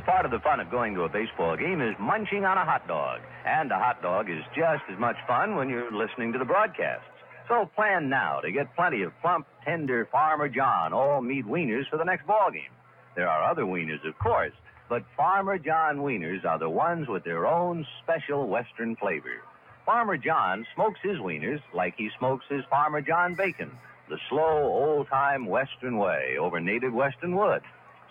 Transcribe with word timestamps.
Part 0.00 0.24
of 0.24 0.30
the 0.30 0.40
fun 0.40 0.58
of 0.58 0.70
going 0.70 0.94
to 0.94 1.02
a 1.02 1.08
baseball 1.08 1.54
game 1.54 1.82
is 1.82 1.94
munching 2.00 2.46
on 2.46 2.56
a 2.56 2.64
hot 2.64 2.88
dog. 2.88 3.20
And 3.44 3.70
a 3.70 3.78
hot 3.78 4.00
dog 4.00 4.30
is 4.30 4.42
just 4.56 4.82
as 4.90 4.98
much 4.98 5.16
fun 5.26 5.54
when 5.54 5.68
you're 5.68 5.92
listening 5.92 6.32
to 6.32 6.38
the 6.38 6.46
broadcasts. 6.46 7.04
So 7.46 7.68
plan 7.76 8.08
now 8.08 8.40
to 8.40 8.50
get 8.50 8.74
plenty 8.74 9.02
of 9.02 9.12
plump, 9.20 9.46
tender 9.64 10.08
Farmer 10.10 10.48
John 10.48 10.94
all 10.94 11.20
meat 11.20 11.44
wieners 11.44 11.88
for 11.90 11.98
the 11.98 12.04
next 12.04 12.26
ball 12.26 12.50
game. 12.50 12.72
There 13.16 13.28
are 13.28 13.50
other 13.50 13.64
wieners, 13.64 14.06
of 14.08 14.18
course, 14.18 14.54
but 14.88 15.04
Farmer 15.16 15.58
John 15.58 15.98
wieners 15.98 16.44
are 16.46 16.58
the 16.58 16.70
ones 16.70 17.06
with 17.08 17.24
their 17.24 17.46
own 17.46 17.86
special 18.02 18.48
Western 18.48 18.96
flavor. 18.96 19.42
Farmer 19.84 20.16
John 20.16 20.66
smokes 20.74 21.00
his 21.02 21.18
wieners 21.18 21.60
like 21.74 21.94
he 21.96 22.08
smokes 22.18 22.46
his 22.48 22.64
Farmer 22.70 23.02
John 23.02 23.34
bacon, 23.34 23.70
the 24.08 24.18
slow, 24.30 24.62
old-time 24.64 25.46
Western 25.46 25.98
way 25.98 26.36
over 26.40 26.60
native 26.60 26.94
Western 26.94 27.36
wood. 27.36 27.62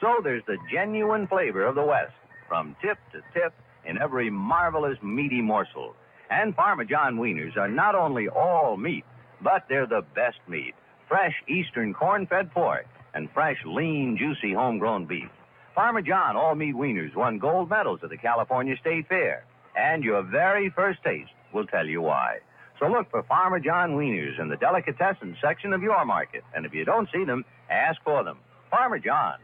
So 0.01 0.15
there's 0.23 0.43
the 0.47 0.57
genuine 0.73 1.27
flavor 1.27 1.63
of 1.63 1.75
the 1.75 1.85
West, 1.85 2.13
from 2.49 2.75
tip 2.81 2.97
to 3.13 3.21
tip 3.39 3.53
in 3.85 4.01
every 4.01 4.31
marvelous 4.31 4.97
meaty 5.03 5.41
morsel. 5.41 5.95
And 6.31 6.55
Farmer 6.55 6.85
John 6.85 7.17
wieners 7.17 7.55
are 7.55 7.67
not 7.67 7.93
only 7.93 8.27
all 8.27 8.77
meat, 8.77 9.05
but 9.43 9.65
they're 9.69 9.85
the 9.85 10.03
best 10.15 10.39
meat. 10.47 10.73
Fresh 11.07 11.35
eastern 11.47 11.93
corn-fed 11.93 12.51
pork 12.51 12.87
and 13.13 13.29
fresh, 13.31 13.57
lean, 13.65 14.17
juicy 14.17 14.53
homegrown 14.53 15.05
beef. 15.05 15.29
Farmer 15.75 16.01
John 16.01 16.35
all 16.35 16.55
meat 16.55 16.75
wieners 16.75 17.15
won 17.15 17.37
gold 17.37 17.69
medals 17.69 17.99
at 18.03 18.09
the 18.09 18.17
California 18.17 18.75
State 18.81 19.07
Fair. 19.07 19.45
And 19.75 20.03
your 20.03 20.23
very 20.23 20.69
first 20.71 21.03
taste 21.03 21.31
will 21.53 21.67
tell 21.67 21.85
you 21.85 22.01
why. 22.01 22.39
So 22.79 22.87
look 22.87 23.11
for 23.11 23.21
Farmer 23.23 23.59
John 23.59 23.91
wieners 23.91 24.39
in 24.39 24.49
the 24.49 24.57
delicatessen 24.57 25.37
section 25.41 25.73
of 25.73 25.83
your 25.83 26.03
market. 26.05 26.43
And 26.55 26.65
if 26.65 26.73
you 26.73 26.85
don't 26.85 27.09
see 27.13 27.23
them, 27.23 27.45
ask 27.69 28.01
for 28.03 28.23
them. 28.23 28.39
Farmer 28.71 28.97
John. 28.97 29.35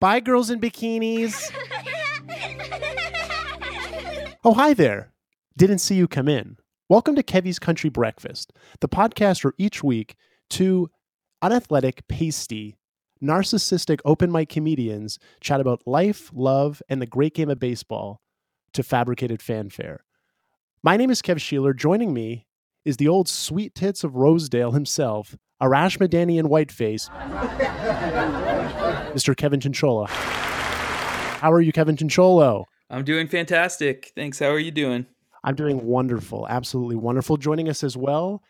Bye, 0.00 0.20
girls 0.20 0.50
in 0.50 0.60
bikinis. 0.60 1.50
oh, 4.48 4.54
hi 4.54 4.72
there. 4.72 5.12
Didn't 5.58 5.80
see 5.80 5.94
you 5.94 6.08
come 6.08 6.26
in. 6.26 6.56
Welcome 6.88 7.14
to 7.16 7.22
Kevy's 7.22 7.58
Country 7.58 7.90
Breakfast, 7.90 8.50
the 8.80 8.88
podcast 8.88 9.44
where 9.44 9.52
each 9.58 9.84
week 9.84 10.16
two 10.48 10.88
unathletic, 11.42 12.08
pasty, 12.08 12.78
narcissistic 13.22 14.00
open 14.06 14.32
mic 14.32 14.48
comedians 14.48 15.18
chat 15.42 15.60
about 15.60 15.86
life, 15.86 16.30
love, 16.32 16.80
and 16.88 17.02
the 17.02 17.06
great 17.06 17.34
game 17.34 17.50
of 17.50 17.58
baseball 17.58 18.22
to 18.72 18.82
fabricated 18.82 19.42
fanfare. 19.42 20.06
My 20.82 20.96
name 20.96 21.10
is 21.10 21.20
Kev 21.20 21.36
Sheeler. 21.36 21.76
Joining 21.76 22.14
me 22.14 22.46
is 22.86 22.96
the 22.96 23.08
old 23.08 23.28
sweet 23.28 23.74
tits 23.74 24.02
of 24.02 24.16
Rosedale 24.16 24.72
himself, 24.72 25.36
Arash 25.60 25.98
Madani 25.98 26.38
and 26.38 26.48
Whiteface, 26.48 27.10
Mr. 29.12 29.36
Kevin 29.36 29.60
Chincholo. 29.60 30.08
How 30.08 31.52
are 31.52 31.60
you, 31.60 31.70
Kevin 31.70 31.96
Chincholo? 31.96 32.64
I'm 32.90 33.04
doing 33.04 33.28
fantastic. 33.28 34.12
Thanks. 34.16 34.38
How 34.38 34.48
are 34.48 34.58
you 34.58 34.70
doing? 34.70 35.06
I'm 35.44 35.54
doing 35.54 35.84
wonderful, 35.84 36.46
absolutely 36.48 36.96
wonderful. 36.96 37.36
Joining 37.36 37.68
us 37.68 37.84
as 37.84 37.96
well 37.96 38.42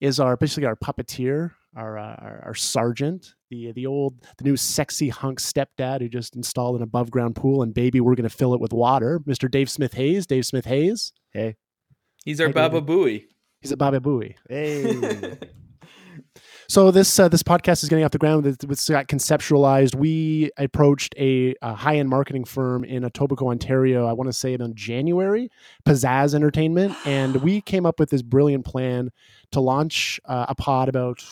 is 0.00 0.20
our 0.20 0.36
basically 0.36 0.66
our 0.66 0.76
puppeteer, 0.76 1.52
our 1.76 1.98
uh, 1.98 2.14
our, 2.18 2.42
our 2.46 2.54
sergeant, 2.54 3.34
the 3.50 3.72
the 3.72 3.86
old 3.86 4.14
the 4.38 4.44
new 4.44 4.56
sexy 4.56 5.08
hunk 5.08 5.40
stepdad 5.40 6.00
who 6.00 6.08
just 6.08 6.36
installed 6.36 6.76
an 6.76 6.82
above 6.82 7.10
ground 7.10 7.34
pool 7.34 7.62
and 7.62 7.74
baby, 7.74 8.00
we're 8.00 8.14
going 8.14 8.28
to 8.28 8.34
fill 8.34 8.54
it 8.54 8.60
with 8.60 8.72
water. 8.72 9.20
Mr. 9.26 9.50
Dave 9.50 9.68
Smith 9.70 9.94
Hayes. 9.94 10.26
Dave 10.26 10.46
Smith 10.46 10.66
Hayes. 10.66 11.12
Hey. 11.32 11.56
He's 12.24 12.40
our 12.40 12.48
Hey, 12.48 12.52
Baba 12.52 12.80
David. 12.80 12.88
Booey. 12.88 13.24
He's 13.60 13.72
a 13.72 13.76
Baba 13.76 14.00
Booey. 14.00 14.34
Hey. 14.48 15.38
so 16.68 16.90
this 16.90 17.18
uh, 17.18 17.28
this 17.28 17.42
podcast 17.42 17.82
is 17.82 17.88
getting 17.88 18.04
off 18.04 18.10
the 18.10 18.18
ground. 18.18 18.46
It's, 18.46 18.88
got 18.88 19.08
conceptualized. 19.08 19.94
We 19.94 20.50
approached 20.58 21.14
a, 21.16 21.54
a 21.62 21.74
high 21.74 21.96
end 21.96 22.10
marketing 22.10 22.44
firm 22.44 22.84
in 22.84 23.04
Etobicoke, 23.04 23.48
Ontario. 23.48 24.06
I 24.06 24.12
want 24.12 24.28
to 24.28 24.34
say 24.34 24.52
it 24.52 24.60
in 24.60 24.74
January, 24.74 25.50
Pizzazz 25.86 26.34
Entertainment, 26.34 26.94
and 27.06 27.36
we 27.36 27.62
came 27.62 27.86
up 27.86 27.98
with 27.98 28.10
this 28.10 28.20
brilliant 28.20 28.66
plan 28.66 29.10
to 29.52 29.60
launch 29.60 30.20
uh, 30.26 30.46
a 30.48 30.54
pod 30.54 30.90
about 30.90 31.24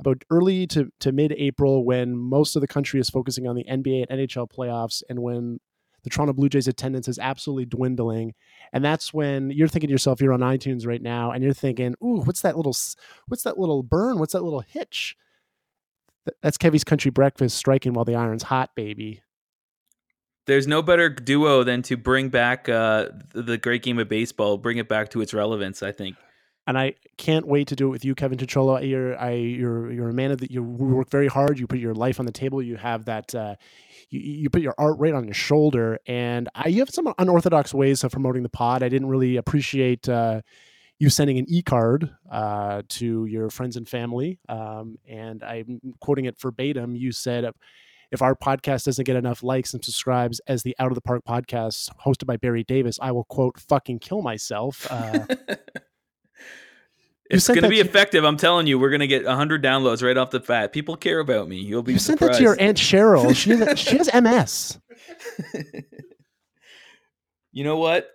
about 0.00 0.24
early 0.30 0.66
to, 0.66 0.90
to 0.98 1.12
mid 1.12 1.32
April 1.38 1.84
when 1.84 2.16
most 2.16 2.56
of 2.56 2.60
the 2.60 2.66
country 2.66 2.98
is 2.98 3.08
focusing 3.08 3.46
on 3.46 3.54
the 3.54 3.64
NBA 3.64 4.06
and 4.10 4.20
NHL 4.20 4.50
playoffs, 4.50 5.02
and 5.08 5.20
when 5.20 5.60
the 6.04 6.10
Toronto 6.10 6.32
Blue 6.32 6.48
Jays 6.48 6.68
attendance 6.68 7.08
is 7.08 7.18
absolutely 7.18 7.66
dwindling 7.66 8.34
and 8.72 8.84
that's 8.84 9.12
when 9.12 9.50
you're 9.50 9.68
thinking 9.68 9.88
to 9.88 9.92
yourself 9.92 10.20
you're 10.20 10.32
on 10.32 10.40
itunes 10.40 10.86
right 10.86 11.02
now 11.02 11.30
and 11.30 11.42
you're 11.42 11.52
thinking 11.52 11.94
ooh 12.02 12.22
what's 12.24 12.42
that 12.42 12.56
little 12.56 12.74
what's 13.28 13.42
that 13.44 13.58
little 13.58 13.82
burn 13.82 14.18
what's 14.18 14.32
that 14.32 14.42
little 14.42 14.60
hitch 14.60 15.16
that's 16.42 16.58
kevy's 16.58 16.84
country 16.84 17.10
breakfast 17.10 17.56
striking 17.56 17.92
while 17.92 18.04
the 18.04 18.14
iron's 18.14 18.44
hot 18.44 18.70
baby 18.74 19.22
There's 20.46 20.66
no 20.66 20.82
better 20.82 21.08
duo 21.08 21.62
than 21.62 21.82
to 21.82 21.96
bring 21.96 22.28
back 22.28 22.68
uh, 22.68 23.08
the 23.32 23.58
great 23.58 23.82
game 23.84 23.98
of 24.00 24.08
baseball, 24.08 24.58
bring 24.58 24.78
it 24.78 24.88
back 24.88 25.10
to 25.10 25.20
its 25.20 25.32
relevance. 25.32 25.84
I 25.84 25.92
think. 25.92 26.16
and 26.66 26.76
I 26.76 26.94
can't 27.16 27.46
wait 27.46 27.68
to 27.68 27.76
do 27.76 27.86
it 27.86 27.90
with 27.90 28.04
you, 28.04 28.14
Kevin 28.16 28.38
Chichola. 28.38 28.88
You're 28.88 29.16
I 29.20 29.32
you're 29.32 29.90
you're 29.92 30.08
a 30.08 30.12
man 30.12 30.32
of 30.32 30.38
the 30.38 30.50
you 30.50 30.62
work 30.62 31.10
very 31.10 31.28
hard. 31.28 31.58
You 31.60 31.66
put 31.68 31.78
your 31.78 31.94
life 31.94 32.18
on 32.18 32.26
the 32.26 32.32
table. 32.32 32.60
You 32.60 32.76
have 32.76 33.04
that 33.04 33.32
uh, 33.34 33.54
you 34.12 34.20
you 34.20 34.50
put 34.50 34.62
your 34.62 34.74
art 34.78 34.98
right 34.98 35.14
on 35.14 35.24
your 35.24 35.34
shoulder, 35.34 35.98
and 36.06 36.48
I 36.54 36.68
you 36.68 36.80
have 36.80 36.90
some 36.90 37.12
unorthodox 37.18 37.72
ways 37.72 38.04
of 38.04 38.12
promoting 38.12 38.42
the 38.42 38.48
pod. 38.48 38.82
I 38.82 38.88
didn't 38.88 39.08
really 39.08 39.36
appreciate. 39.36 40.08
Uh, 40.08 40.42
you 40.98 41.10
sending 41.10 41.36
an 41.36 41.46
e-card 41.48 42.14
uh, 42.30 42.82
to 42.88 43.26
your 43.26 43.50
friends 43.50 43.76
and 43.76 43.88
family, 43.88 44.38
um, 44.48 44.98
and 45.08 45.42
I'm 45.42 45.80
quoting 46.00 46.26
it 46.26 46.38
verbatim. 46.38 46.94
You 46.94 47.10
said, 47.10 47.44
"If 48.12 48.22
our 48.22 48.36
podcast 48.36 48.84
doesn't 48.84 49.04
get 49.04 49.16
enough 49.16 49.42
likes 49.42 49.74
and 49.74 49.84
subscribes 49.84 50.40
as 50.46 50.62
the 50.62 50.76
Out 50.78 50.92
of 50.92 50.94
the 50.94 51.00
Park 51.00 51.22
podcast 51.26 51.90
hosted 52.06 52.26
by 52.26 52.36
Barry 52.36 52.62
Davis, 52.62 52.98
I 53.02 53.10
will 53.10 53.24
quote 53.24 53.58
fucking 53.58 53.98
kill 53.98 54.22
myself." 54.22 54.86
Uh, 54.90 55.26
it's 57.32 57.48
going 57.48 57.62
to 57.62 57.68
be 57.68 57.80
effective. 57.80 58.24
I'm 58.24 58.36
telling 58.36 58.66
you, 58.66 58.78
we're 58.78 58.90
going 58.90 59.00
to 59.00 59.06
get 59.06 59.24
100 59.24 59.62
downloads 59.62 60.02
right 60.02 60.16
off 60.16 60.30
the 60.30 60.40
bat. 60.40 60.72
People 60.72 60.96
care 60.96 61.18
about 61.20 61.48
me. 61.48 61.56
You'll 61.56 61.82
be 61.82 61.94
You 61.94 61.98
sent 61.98 62.18
surprised. 62.18 62.34
that 62.34 62.38
to 62.38 62.42
your 62.44 62.56
aunt 62.60 62.78
Cheryl. 62.78 63.34
She 63.34 63.50
has, 63.50 63.78
she 63.78 63.96
has 63.98 64.10
MS. 64.14 64.78
you 67.52 67.64
know 67.64 67.76
what? 67.76 68.08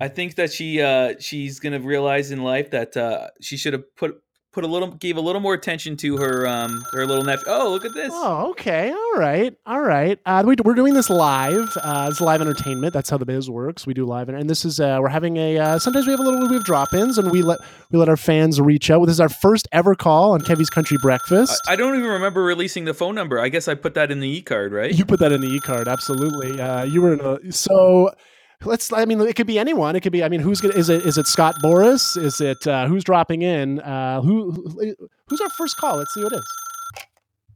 I 0.00 0.08
think 0.08 0.34
that 0.36 0.52
she 0.52 0.82
uh, 0.82 1.14
she's 1.20 1.60
going 1.60 1.72
to 1.80 1.86
realize 1.86 2.30
in 2.30 2.42
life 2.42 2.70
that 2.72 2.96
uh, 2.96 3.28
she 3.40 3.56
should 3.56 3.72
have 3.72 3.84
put 3.96 4.20
put 4.54 4.64
a 4.64 4.66
little 4.68 4.92
gave 4.92 5.16
a 5.16 5.20
little 5.20 5.40
more 5.40 5.52
attention 5.52 5.96
to 5.98 6.16
her 6.16 6.46
um 6.46 6.86
her 6.92 7.04
little 7.04 7.24
nephew. 7.24 7.44
Oh, 7.48 7.70
look 7.70 7.84
at 7.84 7.92
this. 7.92 8.10
Oh, 8.14 8.50
okay. 8.50 8.90
All 8.90 9.20
right. 9.20 9.54
All 9.66 9.82
right. 9.82 10.18
Uh, 10.24 10.42
we, 10.46 10.54
we're 10.64 10.74
doing 10.74 10.94
this 10.94 11.10
live. 11.10 11.76
Uh, 11.82 12.08
it's 12.10 12.20
live 12.20 12.40
entertainment. 12.40 12.94
That's 12.94 13.10
how 13.10 13.18
the 13.18 13.26
biz 13.26 13.50
works. 13.50 13.86
We 13.86 13.94
do 13.94 14.06
live, 14.06 14.28
and 14.28 14.48
this 14.48 14.64
is 14.64 14.80
uh, 14.80 14.98
we're 15.00 15.08
having 15.08 15.36
a. 15.36 15.58
Uh, 15.58 15.78
sometimes 15.78 16.06
we 16.06 16.12
have 16.12 16.20
a 16.20 16.22
little 16.22 16.48
we 16.48 16.54
have 16.54 16.64
drop-ins, 16.64 17.18
and 17.18 17.30
we 17.30 17.42
let 17.42 17.58
we 17.90 17.98
let 17.98 18.08
our 18.08 18.16
fans 18.16 18.60
reach 18.60 18.90
out. 18.90 19.04
This 19.06 19.14
is 19.14 19.20
our 19.20 19.28
first 19.28 19.68
ever 19.72 19.94
call 19.94 20.32
on 20.32 20.40
Kevy's 20.40 20.70
Country 20.70 20.96
Breakfast. 21.02 21.60
I, 21.66 21.72
I 21.72 21.76
don't 21.76 21.96
even 21.96 22.08
remember 22.08 22.44
releasing 22.44 22.84
the 22.84 22.94
phone 22.94 23.14
number. 23.14 23.40
I 23.40 23.48
guess 23.48 23.66
I 23.68 23.74
put 23.74 23.94
that 23.94 24.10
in 24.10 24.20
the 24.20 24.28
e 24.28 24.40
card, 24.40 24.72
right? 24.72 24.92
you 24.94 25.04
put 25.04 25.20
that 25.20 25.32
in 25.32 25.40
the 25.40 25.48
e 25.48 25.60
card, 25.60 25.88
absolutely. 25.88 26.60
Uh, 26.60 26.84
you 26.84 27.02
were 27.02 27.12
in 27.12 27.20
a 27.20 27.52
so. 27.52 28.10
Let's. 28.64 28.92
I 28.92 29.04
mean, 29.04 29.20
it 29.20 29.36
could 29.36 29.46
be 29.46 29.58
anyone. 29.58 29.96
It 29.96 30.00
could 30.00 30.12
be. 30.12 30.22
I 30.24 30.28
mean, 30.28 30.40
who's 30.40 30.60
gonna? 30.60 30.74
Is 30.74 30.88
it? 30.88 31.04
Is 31.06 31.18
it 31.18 31.26
Scott 31.26 31.56
Boras? 31.62 32.16
Is 32.20 32.40
it? 32.40 32.66
Uh, 32.66 32.86
who's 32.86 33.04
dropping 33.04 33.42
in? 33.42 33.80
Uh, 33.80 34.20
who, 34.22 34.52
who? 34.52 34.94
Who's 35.28 35.40
our 35.40 35.50
first 35.50 35.76
call? 35.76 35.96
Let's 35.98 36.12
see 36.14 36.20
who 36.20 36.26
it 36.28 36.32
is. 36.34 36.44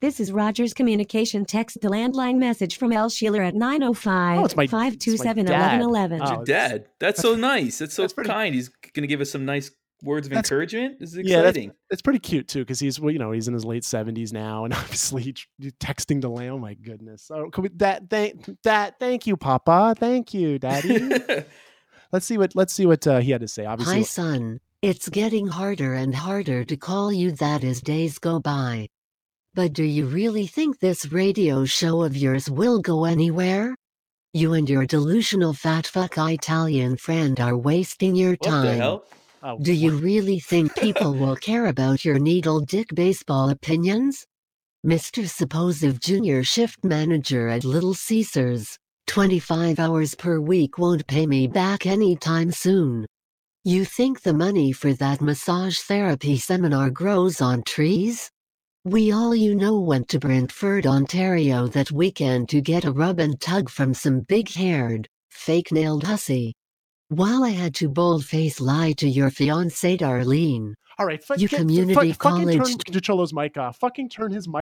This 0.00 0.20
is 0.20 0.30
Rogers 0.30 0.72
Communication 0.74 1.44
text 1.44 1.80
to 1.82 1.88
landline 1.88 2.38
message 2.38 2.78
from 2.78 2.92
L. 2.92 3.08
Sheeler 3.10 3.44
at 3.44 3.56
905 3.56 4.38
Oh, 4.38 4.44
it's 4.44 4.54
my- 4.54 4.68
527 4.68 5.40
it's 5.40 5.50
dad. 5.50 5.80
1111. 5.80 6.20
Oh, 6.22 6.34
Your 6.36 6.44
dad. 6.44 6.86
That's 7.00 7.20
so 7.20 7.34
nice. 7.34 7.78
That's 7.78 7.94
so 7.94 8.02
that's 8.02 8.12
pretty- 8.12 8.30
kind. 8.30 8.54
He's 8.54 8.68
going 8.68 9.02
to 9.02 9.08
give 9.08 9.20
us 9.20 9.28
some 9.32 9.44
nice 9.44 9.72
words 10.02 10.26
of 10.26 10.30
That's- 10.30 10.50
encouragement. 10.50 11.00
This 11.00 11.12
is 11.12 11.18
Yeah, 11.18 11.36
that's- 11.38 11.50
exciting. 11.56 11.72
It's 11.90 12.02
pretty 12.02 12.18
cute 12.20 12.48
too, 12.48 12.60
because 12.60 12.80
he's 12.80 13.00
well, 13.00 13.10
you 13.10 13.18
know 13.18 13.32
he's 13.32 13.48
in 13.48 13.54
his 13.54 13.64
late 13.64 13.84
seventies 13.84 14.32
now, 14.32 14.64
and 14.64 14.74
obviously 14.74 15.32
tr- 15.32 15.46
texting 15.80 16.20
to 16.22 16.28
Lane. 16.28 16.50
Oh 16.50 16.58
my 16.58 16.74
goodness! 16.74 17.22
So 17.22 17.50
could 17.50 17.62
we, 17.62 17.68
that 17.76 18.08
thank 18.10 18.44
that 18.62 18.98
thank 18.98 19.26
you, 19.26 19.36
Papa. 19.36 19.94
Thank 19.98 20.32
you, 20.34 20.58
Daddy. 20.58 21.10
let's 22.12 22.26
see 22.26 22.38
what 22.38 22.54
let's 22.54 22.72
see 22.72 22.86
what 22.86 23.06
uh, 23.06 23.20
he 23.20 23.30
had 23.30 23.40
to 23.40 23.48
say. 23.48 23.64
Obviously, 23.64 23.96
Hi, 23.96 24.02
son. 24.02 24.60
It's 24.80 25.08
getting 25.08 25.48
harder 25.48 25.94
and 25.94 26.14
harder 26.14 26.64
to 26.64 26.76
call 26.76 27.12
you 27.12 27.32
that 27.32 27.64
as 27.64 27.80
days 27.80 28.18
go 28.20 28.38
by. 28.38 28.88
But 29.54 29.72
do 29.72 29.82
you 29.82 30.06
really 30.06 30.46
think 30.46 30.78
this 30.78 31.10
radio 31.10 31.64
show 31.64 32.04
of 32.04 32.16
yours 32.16 32.48
will 32.48 32.80
go 32.80 33.04
anywhere? 33.04 33.74
You 34.32 34.52
and 34.52 34.68
your 34.70 34.86
delusional 34.86 35.52
fat 35.52 35.86
fuck 35.86 36.16
Italian 36.16 36.96
friend 36.96 37.40
are 37.40 37.56
wasting 37.56 38.14
your 38.14 38.32
What 38.32 38.40
the 38.42 38.48
time. 38.48 38.98
Oh, 39.40 39.56
Do 39.60 39.72
you 39.72 39.96
really 39.96 40.40
think 40.40 40.74
people 40.74 41.14
will 41.14 41.36
care 41.36 41.66
about 41.66 42.04
your 42.04 42.18
needle 42.18 42.58
dick 42.58 42.88
baseball 42.92 43.50
opinions? 43.50 44.26
Mr. 44.84 45.28
Supposive 45.28 46.00
Junior 46.00 46.42
Shift 46.42 46.82
Manager 46.84 47.46
at 47.48 47.62
Little 47.62 47.94
Caesars, 47.94 48.76
25 49.06 49.78
hours 49.78 50.16
per 50.16 50.40
week 50.40 50.76
won't 50.76 51.06
pay 51.06 51.24
me 51.24 51.46
back 51.46 51.86
anytime 51.86 52.50
soon. 52.50 53.06
You 53.64 53.84
think 53.84 54.22
the 54.22 54.34
money 54.34 54.72
for 54.72 54.92
that 54.94 55.20
massage 55.20 55.78
therapy 55.78 56.36
seminar 56.36 56.90
grows 56.90 57.40
on 57.40 57.62
trees? 57.62 58.28
We 58.84 59.12
all 59.12 59.36
you 59.36 59.54
know 59.54 59.78
went 59.78 60.08
to 60.08 60.18
Brantford, 60.18 60.84
Ontario 60.84 61.68
that 61.68 61.92
weekend 61.92 62.48
to 62.48 62.60
get 62.60 62.84
a 62.84 62.90
rub 62.90 63.20
and 63.20 63.40
tug 63.40 63.68
from 63.68 63.94
some 63.94 64.20
big 64.20 64.50
haired, 64.50 65.08
fake 65.30 65.70
nailed 65.70 66.04
hussy. 66.04 66.54
While 67.10 67.42
I 67.42 67.50
had 67.50 67.74
to 67.76 67.88
boldface 67.88 68.60
lie 68.60 68.92
to 68.98 69.08
your 69.08 69.30
fiancée 69.30 69.98
Darlene. 69.98 70.74
all 70.98 71.06
right. 71.06 71.24
Fuck, 71.24 71.38
You 71.38 71.48
get- 71.48 71.60
community 71.60 71.94
fuck, 72.12 72.22
fucking 72.32 72.48
turn 72.50 72.58
college- 72.58 73.32
mic 73.32 73.56
off. 73.56 73.78
Fucking 73.78 74.10
turn 74.10 74.30
his 74.32 74.46
mic. 74.46 74.60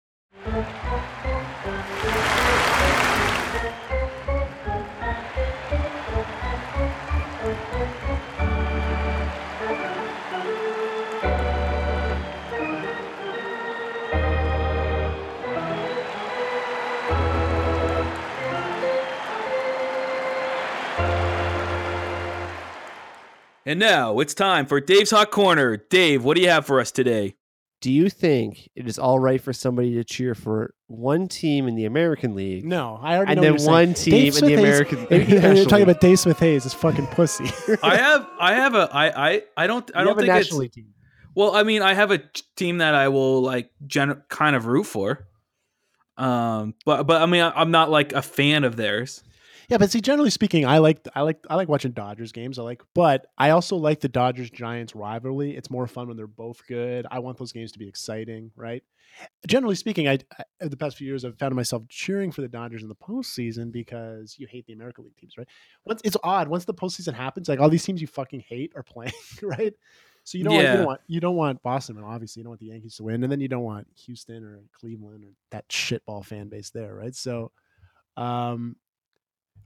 And 23.64 23.78
now 23.78 24.18
it's 24.18 24.34
time 24.34 24.66
for 24.66 24.80
Dave's 24.80 25.10
Hot 25.12 25.30
Corner. 25.30 25.76
Dave, 25.76 26.24
what 26.24 26.36
do 26.36 26.42
you 26.42 26.48
have 26.48 26.66
for 26.66 26.80
us 26.80 26.90
today? 26.90 27.36
Do 27.80 27.90
you 27.90 28.10
think 28.10 28.68
it 28.76 28.86
is 28.86 28.98
all 28.98 29.18
right 29.18 29.40
for 29.40 29.52
somebody 29.52 29.94
to 29.94 30.04
cheer 30.04 30.34
for 30.36 30.74
one 30.86 31.26
team 31.26 31.66
in 31.66 31.74
the 31.74 31.84
American 31.84 32.34
League 32.36 32.64
No, 32.64 32.98
I 33.02 33.16
already 33.16 33.32
and 33.32 33.40
know 33.40 33.56
then 33.56 33.66
one 33.66 33.94
saying. 33.94 33.94
team 33.94 34.12
Dave 34.12 34.26
in 34.26 34.32
the 34.32 34.38
Smith 34.38 34.50
Hayes- 34.50 34.58
American 34.98 34.98
You're 35.30 35.40
National 35.40 35.64
talking 35.66 35.82
about 35.82 36.00
Dave 36.00 36.18
Smith 36.20 36.38
Hayes, 36.38 36.62
this 36.64 36.74
fucking 36.74 37.06
pussy. 37.08 37.50
I 37.82 37.96
have 37.96 38.28
I 38.38 38.54
have 38.54 38.74
a 38.76 38.88
I 38.92 39.30
I 39.32 39.42
I 39.56 39.66
don't 39.66 39.90
I 39.96 40.00
You 40.00 40.04
don't 40.06 40.08
have 40.08 40.18
a 40.18 40.20
think 40.20 40.32
National 40.32 40.60
it's 40.60 40.60
League 40.60 40.72
team. 40.72 40.94
well. 41.34 41.56
I 41.56 41.64
mean, 41.64 41.82
I 41.82 41.94
have 41.94 42.12
a 42.12 42.18
team 42.56 42.78
that 42.78 42.94
I 42.94 43.08
will 43.08 43.42
like 43.42 43.70
gen- 43.86 44.22
kind 44.28 44.54
of 44.54 44.66
root 44.66 44.84
for. 44.84 45.26
Um, 46.16 46.74
but 46.84 47.02
but 47.04 47.20
I 47.22 47.26
mean, 47.26 47.42
I, 47.42 47.50
I'm 47.50 47.72
not 47.72 47.90
like 47.90 48.12
a 48.12 48.22
fan 48.22 48.62
of 48.62 48.76
theirs. 48.76 49.24
Yeah, 49.68 49.78
but 49.78 49.90
see, 49.90 50.00
generally 50.00 50.30
speaking, 50.30 50.66
I 50.66 50.78
like 50.78 51.06
I 51.14 51.22
like 51.22 51.44
I 51.48 51.54
like 51.54 51.68
watching 51.68 51.92
Dodgers 51.92 52.32
games. 52.32 52.58
I 52.58 52.62
like, 52.62 52.82
but 52.94 53.26
I 53.38 53.50
also 53.50 53.76
like 53.76 54.00
the 54.00 54.08
Dodgers 54.08 54.50
Giants 54.50 54.94
rivalry. 54.94 55.56
It's 55.56 55.70
more 55.70 55.86
fun 55.86 56.08
when 56.08 56.16
they're 56.16 56.26
both 56.26 56.66
good. 56.66 57.06
I 57.10 57.20
want 57.20 57.38
those 57.38 57.52
games 57.52 57.72
to 57.72 57.78
be 57.78 57.88
exciting, 57.88 58.50
right? 58.56 58.82
Generally 59.46 59.76
speaking, 59.76 60.08
I, 60.08 60.18
I 60.38 60.44
over 60.60 60.70
the 60.70 60.76
past 60.76 60.96
few 60.96 61.06
years 61.06 61.24
I've 61.24 61.38
found 61.38 61.54
myself 61.54 61.82
cheering 61.88 62.32
for 62.32 62.40
the 62.40 62.48
Dodgers 62.48 62.82
in 62.82 62.88
the 62.88 62.94
postseason 62.94 63.72
because 63.72 64.36
you 64.38 64.46
hate 64.46 64.66
the 64.66 64.72
American 64.72 65.04
League 65.04 65.16
teams, 65.16 65.36
right? 65.36 65.48
Once 65.84 66.00
it's 66.04 66.16
odd 66.22 66.48
once 66.48 66.64
the 66.64 66.74
postseason 66.74 67.14
happens, 67.14 67.48
like 67.48 67.60
all 67.60 67.68
these 67.68 67.84
teams 67.84 68.00
you 68.00 68.06
fucking 68.06 68.40
hate 68.40 68.72
are 68.74 68.82
playing, 68.82 69.12
right? 69.42 69.74
So 70.24 70.38
you 70.38 70.44
don't, 70.44 70.54
want, 70.54 70.66
you 70.66 70.76
don't 70.76 70.86
want 70.86 71.00
you 71.08 71.20
don't 71.20 71.36
want 71.36 71.62
Boston, 71.62 71.96
and 71.96 72.06
obviously 72.06 72.40
you 72.40 72.44
don't 72.44 72.52
want 72.52 72.60
the 72.60 72.66
Yankees 72.66 72.96
to 72.96 73.02
win, 73.04 73.22
and 73.24 73.32
then 73.32 73.40
you 73.40 73.48
don't 73.48 73.64
want 73.64 73.88
Houston 74.06 74.44
or 74.44 74.60
Cleveland 74.72 75.24
or 75.24 75.30
that 75.50 75.68
shitball 75.68 76.24
fan 76.24 76.48
base 76.48 76.70
there, 76.70 76.94
right? 76.94 77.14
So, 77.14 77.50
um, 78.16 78.76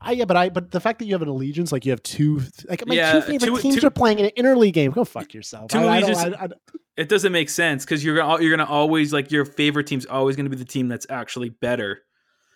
I 0.01 0.13
yeah, 0.13 0.25
but 0.27 0.37
I 0.37 0.49
but 0.51 0.71
the 0.71 0.81
fact 0.81 0.99
that 0.99 1.07
you 1.07 1.15
have 1.15 1.23
an 1.23 1.29
allegiance, 1.29 1.73
like 1.73 1.85
you 1.85 1.91
have 1.93 2.03
two, 2.03 2.41
like 2.69 2.87
my 2.87 2.95
Yeah, 2.95 3.13
two 3.15 3.21
favorite 3.23 3.41
two- 3.57 3.61
teams 3.63 3.81
two- 3.81 3.87
are 3.87 3.91
playing 3.91 4.19
in 4.19 4.27
an 4.27 4.31
interleague 4.37 4.75
game. 4.75 4.91
Go 4.93 5.05
fuck 5.05 5.33
yourself. 5.35 5.71
Two 5.71 5.79
I, 5.79 5.81
I 5.97 6.01
don't- 6.01 6.11
allegiance- 6.11 6.37
I- 6.39 6.45
I- 6.45 6.49
It 6.97 7.09
doesn't 7.09 7.33
make 7.33 7.49
sense 7.51 7.85
because 7.85 8.05
you're 8.05 8.17
gonna 8.17 8.43
you're 8.43 8.57
gonna 8.57 8.69
always 8.71 9.13
like 9.13 9.31
your 9.33 9.45
favorite 9.45 9.87
team's 9.87 10.07
always 10.07 10.37
gonna 10.37 10.49
be 10.51 10.57
the 10.57 10.65
team 10.65 10.89
that's 10.89 11.07
actually 11.11 11.49
better 11.51 12.03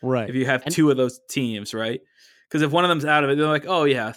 right. 0.02 0.28
if 0.28 0.34
you 0.34 0.46
have 0.46 0.62
And- 0.64 0.74
two 0.74 0.90
of 0.90 0.96
those 0.96 1.20
teams, 1.28 1.74
right? 1.74 2.00
Because 2.48 2.62
if 2.62 2.70
one 2.72 2.84
of 2.84 2.88
them's 2.88 3.04
out 3.04 3.22
of 3.24 3.30
it, 3.30 3.36
they're 3.38 3.46
like, 3.46 3.66
oh 3.66 3.84
yeah, 3.84 4.12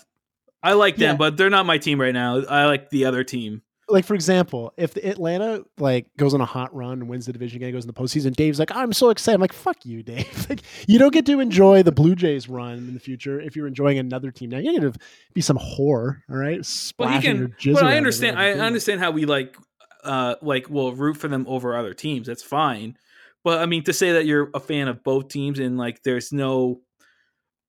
I 0.62 0.74
like 0.74 0.96
them, 0.98 1.12
Yeah. 1.14 1.18
but 1.18 1.38
they're 1.38 1.50
not 1.50 1.66
my 1.66 1.78
team 1.78 2.00
right 2.00 2.14
now. 2.14 2.42
I 2.46 2.66
like 2.66 2.90
the 2.90 3.06
other 3.06 3.24
team. 3.24 3.62
Like 3.90 4.06
for 4.06 4.16
example, 4.16 4.74
if 4.78 4.94
the 4.94 5.08
Atlanta 5.08 5.64
like 5.78 6.08
goes 6.18 6.34
on 6.34 6.42
a 6.42 6.46
hot 6.46 6.74
run 6.74 6.94
and 6.94 7.10
wins 7.10 7.26
the 7.26 7.34
division 7.34 7.60
game, 7.60 7.72
goes 7.74 7.84
in 7.84 7.88
the 7.88 7.94
postseason, 7.94 8.34
Dave's 8.36 8.60
like, 8.60 8.72
I'm 8.72 8.94
so 8.94 9.10
excited. 9.10 9.36
I'm 9.36 9.42
like, 9.42 9.54
fuck 9.54 9.86
you, 9.86 10.04
Dave. 10.04 10.46
like, 10.50 10.62
you 10.88 10.98
don't 11.00 11.14
get 11.14 11.26
to 11.26 11.40
enjoy 11.40 11.84
the 11.84 11.92
Blue 11.92 12.16
Jays 12.16 12.48
run 12.48 12.78
in 12.78 12.94
the 12.94 13.00
future 13.00 13.40
if 13.42 13.56
you're 13.56 13.68
enjoying 13.68 13.98
another 13.98 14.32
team. 14.32 14.50
Now 14.50 14.60
you're 14.60 14.74
gonna 14.74 14.94
be 15.34 15.42
some 15.42 15.58
whore, 15.58 16.22
all 16.30 16.36
right? 16.38 16.58
Well, 16.58 16.58
he 16.58 16.64
Splashing 16.64 17.38
your 17.38 17.48
can. 17.50 17.74
But 17.74 17.84
I 17.84 17.98
understand. 17.98 18.40
I 18.40 18.52
understand 18.52 19.00
how 19.02 19.12
we 19.12 19.26
like, 19.26 19.56
uh, 20.04 20.36
like 20.42 20.70
will 20.70 20.94
root 20.94 21.18
for 21.18 21.28
them 21.28 21.46
over 21.48 21.76
other 21.76 21.94
teams. 21.94 22.28
That's 22.28 22.44
fine. 22.44 22.98
But 23.44 23.60
I 23.60 23.66
mean, 23.66 23.84
to 23.84 23.94
say 23.94 24.14
that 24.14 24.26
you're 24.26 24.50
a 24.54 24.60
fan 24.60 24.88
of 24.88 25.04
both 25.04 25.28
teams 25.28 25.60
and 25.60 25.78
like 25.78 26.04
there's 26.04 26.32
no, 26.32 26.80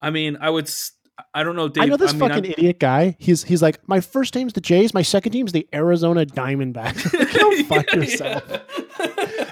I 0.01 0.11
mean, 0.11 0.37
I 0.41 0.51
would. 0.51 0.67
s- 0.67 0.93
I 1.33 1.43
don't 1.45 1.55
know, 1.57 1.69
Dave. 1.69 1.85
I 1.85 1.87
know 1.87 1.97
this 1.97 2.13
mean, 2.13 2.21
fucking 2.21 2.45
I'm- 2.45 2.55
idiot 2.59 2.79
guy. 2.81 3.17
He's 3.21 3.45
he's 3.45 3.63
like, 3.63 3.87
my 3.89 4.01
first 4.01 4.35
team's 4.35 4.53
the 4.53 4.61
Jays, 4.61 4.93
my 4.95 5.03
second 5.03 5.33
team's 5.33 5.53
the 5.53 5.67
Arizona 5.73 6.27
Diamondbacks. 6.27 7.13
Go 7.39 7.63
fuck 7.69 7.93
yourself. 7.93 8.43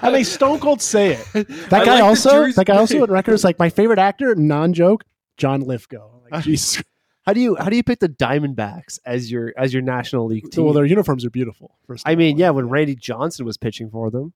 I 0.03 0.11
mean, 0.11 0.25
Stone 0.25 0.59
Cold 0.59 0.81
say 0.81 1.13
it. 1.13 1.27
That 1.69 1.81
I 1.81 1.85
guy 1.85 1.91
like 1.93 1.99
the 1.99 2.05
also, 2.05 2.29
Jersey- 2.31 2.53
that 2.55 2.65
guy 2.65 2.77
also 2.77 3.03
at 3.03 3.09
records 3.09 3.43
like 3.43 3.59
my 3.59 3.69
favorite 3.69 3.99
actor, 3.99 4.35
non 4.35 4.73
joke, 4.73 5.03
John 5.37 5.61
Lithgow. 5.61 6.09
Like, 6.31 6.43
Jesus. 6.43 6.83
How 7.25 7.31
do 7.31 7.39
you 7.39 7.55
how 7.55 7.69
do 7.69 7.77
you 7.77 7.83
pick 7.83 7.99
the 7.99 8.09
Diamondbacks 8.09 8.99
as 9.05 9.31
your 9.31 9.53
as 9.57 9.71
your 9.73 9.81
National 9.81 10.25
League 10.25 10.49
team? 10.51 10.65
Well, 10.65 10.73
their 10.73 10.85
uniforms 10.85 11.23
are 11.23 11.29
beautiful. 11.29 11.77
First, 11.87 12.05
I 12.05 12.15
mean, 12.15 12.33
all. 12.35 12.39
yeah, 12.41 12.49
when 12.49 12.67
Randy 12.67 12.95
Johnson 12.95 13.45
was 13.45 13.55
pitching 13.55 13.89
for 13.89 14.11
them, 14.11 14.33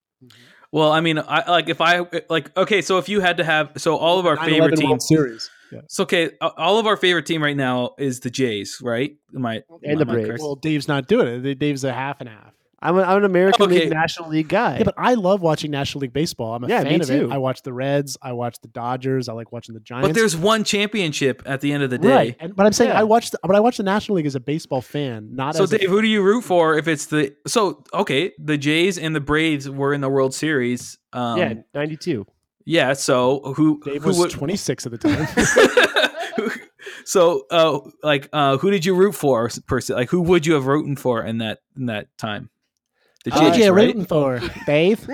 Well, 0.72 0.94
I 0.94 1.02
mean, 1.02 1.18
I 1.20 1.50
like 1.52 1.68
if 1.68 1.82
I 1.82 2.06
like. 2.30 2.56
Okay, 2.58 2.82
so 2.82 2.98
if 2.98 3.10
you 3.10 3.20
had 3.20 3.36
to 3.38 3.44
have, 3.44 3.74
so 3.76 3.98
all 3.98 4.20
of 4.20 4.26
our 4.26 4.38
9/11 4.38 4.46
favorite 4.46 4.62
World 4.62 4.78
teams. 4.80 5.08
Series. 5.10 5.50
Yeah. 5.72 5.82
So 5.88 6.04
okay, 6.04 6.32
all 6.42 6.80
of 6.80 6.86
our 6.88 6.98
favorite 6.98 7.26
team 7.26 7.42
right 7.44 7.58
now 7.58 7.96
is 7.98 8.20
the 8.22 8.30
Jays, 8.30 8.80
right? 8.82 9.16
Am 9.36 9.46
I 9.46 9.64
And 9.84 10.00
the 10.00 10.06
Braves. 10.06 10.42
Well, 10.42 10.56
Dave's 10.56 10.88
not 10.88 11.08
doing 11.08 11.28
it. 11.46 11.60
Dave's 11.60 11.84
a 11.84 11.94
half 11.94 12.20
and 12.22 12.30
half. 12.30 12.54
I'm, 12.80 12.96
a, 12.96 13.02
I'm 13.02 13.18
an 13.18 13.26
American 13.26 13.64
Okay. 13.66 13.80
League 13.86 13.90
National 13.90 14.30
League 14.30 14.50
guy. 14.50 14.78
Yeah, 14.78 14.84
but 14.84 14.94
I 15.00 15.16
love 15.16 15.42
watching 15.42 15.72
National 15.72 16.02
League 16.02 16.14
baseball. 16.14 16.54
I'm 16.54 16.64
a 16.64 16.68
Yeah, 16.68 16.84
fan 16.84 16.90
me 16.94 17.00
of 17.00 17.08
too. 17.08 17.26
it. 17.26 17.34
I 17.34 17.40
watch 17.40 17.64
the 17.64 17.74
Reds. 17.74 18.18
I 18.22 18.34
watch 18.34 18.58
the 18.62 18.68
Dodgers. 18.68 19.28
I 19.28 19.34
like 19.34 19.52
watching 19.52 19.74
the 19.74 19.80
Giants. 19.82 20.08
But 20.10 20.14
there's 20.14 20.38
one 20.38 20.64
championship 20.64 21.42
at 21.48 21.62
the 21.62 21.74
end 21.74 21.82
of 21.82 21.90
the 21.90 21.98
day. 21.98 22.08
right. 22.08 22.36
And, 22.40 22.56
but 22.56 22.68
I'm 22.68 22.74
saying 22.74 22.92
Yeah. 22.92 23.00
I 23.00 23.04
watch, 23.04 23.32
the, 23.32 23.40
but 23.42 23.56
I 23.56 23.62
watch 23.62 23.78
the 23.78 23.84
National 23.84 24.18
League 24.18 24.28
as 24.28 24.36
a 24.36 24.40
baseball 24.40 24.82
fan, 24.82 25.30
not 25.36 25.56
So 25.56 25.64
as 25.64 25.74
a 25.74 25.80
Dave, 25.80 25.90
who 25.90 26.04
do 26.04 26.08
you 26.08 26.22
root 26.22 26.44
for 26.44 26.78
if 26.78 26.88
it's 26.88 27.08
the 27.08 27.36
so 27.48 27.84
okay, 27.96 28.34
the 28.38 28.60
Jays 28.60 29.00
and 29.00 29.16
the 29.16 29.22
Braves 29.22 29.68
were 29.68 29.92
in 29.92 30.02
the 30.02 30.10
World 30.10 30.36
Series. 30.36 31.00
Um 31.14 31.40
yeah, 31.40 31.54
92. 31.74 32.28
Yeah, 32.68 32.94
so 32.94 33.54
who 33.56 33.82
Dave 33.84 34.04
who 34.04 34.10
was 34.10 34.18
would- 34.20 34.32
26 34.32 34.86
at 34.86 34.92
the 34.92 34.98
time. 34.98 35.28
so 37.06 37.46
uh 37.50 37.80
like 38.04 38.28
uh 38.34 38.58
who 38.58 38.70
did 38.70 38.86
you 38.86 38.94
root 38.96 39.16
for 39.16 39.50
per 39.66 39.80
se? 39.82 39.94
Like 39.94 40.10
who 40.10 40.22
would 40.22 40.46
you 40.46 40.54
have 40.54 40.68
rooting 40.68 40.96
for 40.96 41.24
in 41.24 41.38
that 41.40 41.60
in 41.78 41.86
that 41.88 42.16
time? 42.18 42.50
The 43.24 43.32
Who 43.32 43.40
Jays, 43.40 43.58
you 43.58 43.72
right? 43.72 43.88
rooting 43.88 44.06
for, 44.06 44.40
Dave? 44.66 45.08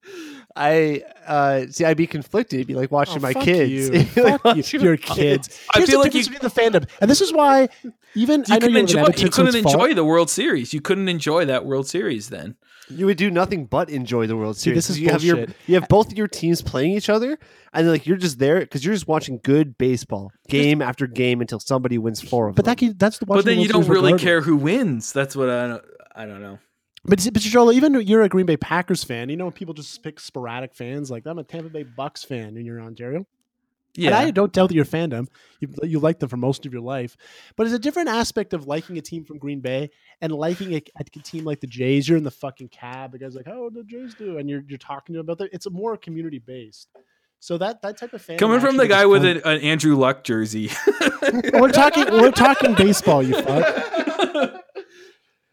I 0.54 1.02
uh 1.26 1.66
see 1.70 1.84
I'd 1.84 1.96
be 1.96 2.06
conflicted. 2.06 2.58
It'd 2.60 2.66
be 2.68 2.74
like 2.74 2.90
watching 2.90 3.18
Oh, 3.18 3.20
my 3.20 3.32
fuck 3.32 3.44
kids. 3.44 3.70
You. 4.16 4.22
Like 4.22 4.42
Fuck 4.42 4.72
you. 4.72 4.80
Your 4.80 4.96
kids. 4.96 5.60
I 5.74 5.78
Here's 5.78 5.88
feel 5.90 5.98
the 6.00 6.04
like 6.04 6.14
you- 6.14 6.22
difference 6.22 6.52
between 6.54 6.72
the 6.72 6.78
fandom, 6.80 6.88
and 7.00 7.10
this 7.10 7.20
is 7.20 7.32
why 7.32 7.68
even 8.14 8.40
You 8.40 8.54
I 8.54 8.58
know 8.58 8.60
couldn't 8.66 8.76
enjoy 8.76 9.06
you 9.16 9.30
couldn't 9.30 9.54
enjoy 9.56 9.70
fault. 9.72 9.94
the 9.96 10.04
World 10.04 10.28
Series. 10.30 10.74
You 10.74 10.80
couldn't 10.80 11.08
enjoy 11.08 11.44
that 11.46 11.64
World 11.64 11.86
Series 11.88 12.28
then. 12.28 12.56
You 12.90 13.06
would 13.06 13.16
do 13.16 13.30
nothing 13.30 13.64
but 13.66 13.88
enjoy 13.88 14.26
the 14.26 14.36
World 14.36 14.56
See, 14.58 14.64
Series. 14.64 14.76
this 14.76 14.90
is 14.90 15.00
you 15.00 15.08
have 15.10 15.22
your 15.24 15.36
bullshit. 15.36 15.56
you 15.66 15.74
have 15.76 15.88
both 15.88 16.12
your 16.12 16.28
teams 16.28 16.60
playing 16.60 16.92
each 16.92 17.08
other, 17.08 17.38
and 17.72 17.88
like 17.88 18.06
you're 18.06 18.18
just 18.18 18.38
there 18.38 18.60
because 18.60 18.84
you're 18.84 18.92
just 18.92 19.08
watching 19.08 19.40
good 19.42 19.78
baseball 19.78 20.30
game 20.48 20.82
after 20.82 21.06
game 21.06 21.40
until 21.40 21.60
somebody 21.60 21.96
wins 21.96 22.20
four 22.20 22.48
of 22.48 22.56
But 22.56 22.64
them. 22.66 22.72
that 22.72 22.78
can, 22.78 22.94
that's 22.98 23.18
the 23.18 23.24
But 23.24 23.44
then 23.46 23.56
Washington 23.56 23.62
you 23.62 23.68
don't 23.68 23.82
Series 23.84 23.88
really 23.88 24.12
regardless. 24.12 24.22
care 24.22 24.40
who 24.42 24.56
wins. 24.56 25.12
That's 25.12 25.34
what 25.34 25.48
I 25.48 25.68
don't 25.68 25.84
I 26.14 26.26
don't 26.26 26.42
know. 26.42 26.58
But 27.04 27.26
but 27.32 27.42
Joel, 27.42 27.72
even 27.72 28.00
you're 28.06 28.22
a 28.22 28.28
Green 28.28 28.46
Bay 28.46 28.56
Packers 28.56 29.02
fan. 29.02 29.28
You 29.28 29.36
know 29.36 29.46
when 29.46 29.52
people 29.52 29.74
just 29.74 30.02
pick 30.02 30.20
sporadic 30.20 30.74
fans. 30.74 31.10
Like 31.10 31.26
I'm 31.26 31.38
a 31.38 31.44
Tampa 31.44 31.68
Bay 31.68 31.82
Bucks 31.82 32.22
fan, 32.22 32.56
and 32.56 32.64
you're 32.64 32.78
in 32.78 32.84
Ontario. 32.84 33.26
Yeah. 33.94 34.08
And 34.08 34.14
I 34.16 34.30
don't 34.30 34.52
doubt 34.52 34.68
that 34.68 34.74
your 34.74 34.84
fandom. 34.84 35.28
You 35.60 35.68
you 35.82 35.98
like 35.98 36.18
them 36.18 36.28
for 36.28 36.36
most 36.36 36.64
of 36.64 36.72
your 36.72 36.80
life, 36.80 37.16
but 37.56 37.66
it's 37.66 37.74
a 37.74 37.78
different 37.78 38.08
aspect 38.08 38.54
of 38.54 38.66
liking 38.66 38.98
a 38.98 39.02
team 39.02 39.24
from 39.24 39.38
Green 39.38 39.60
Bay 39.60 39.90
and 40.20 40.32
liking 40.32 40.74
a, 40.74 40.82
a 40.98 41.04
team 41.04 41.44
like 41.44 41.60
the 41.60 41.66
Jays. 41.66 42.08
You're 42.08 42.18
in 42.18 42.24
the 42.24 42.30
fucking 42.30 42.68
cab. 42.68 43.12
The 43.12 43.18
guy's 43.18 43.34
like, 43.34 43.46
"How 43.46 43.68
the 43.68 43.84
Jays 43.84 44.14
do?" 44.14 44.38
And 44.38 44.48
you're 44.48 44.62
you're 44.66 44.78
talking 44.78 45.12
to 45.14 45.18
him 45.18 45.26
about 45.26 45.38
that. 45.38 45.52
It's 45.52 45.66
a 45.66 45.70
more 45.70 45.96
community 45.96 46.38
based. 46.38 46.88
So 47.40 47.58
that 47.58 47.82
that 47.82 47.98
type 47.98 48.12
of 48.12 48.22
fan 48.22 48.38
Coming 48.38 48.60
from 48.60 48.76
the 48.76 48.86
guy 48.86 49.04
with 49.04 49.24
an, 49.24 49.38
an 49.44 49.60
Andrew 49.60 49.96
Luck 49.96 50.22
jersey. 50.22 50.70
we're 51.52 51.72
talking 51.72 52.04
we're 52.12 52.30
talking 52.30 52.74
baseball. 52.74 53.22
You 53.22 53.42
fuck. 53.42 54.60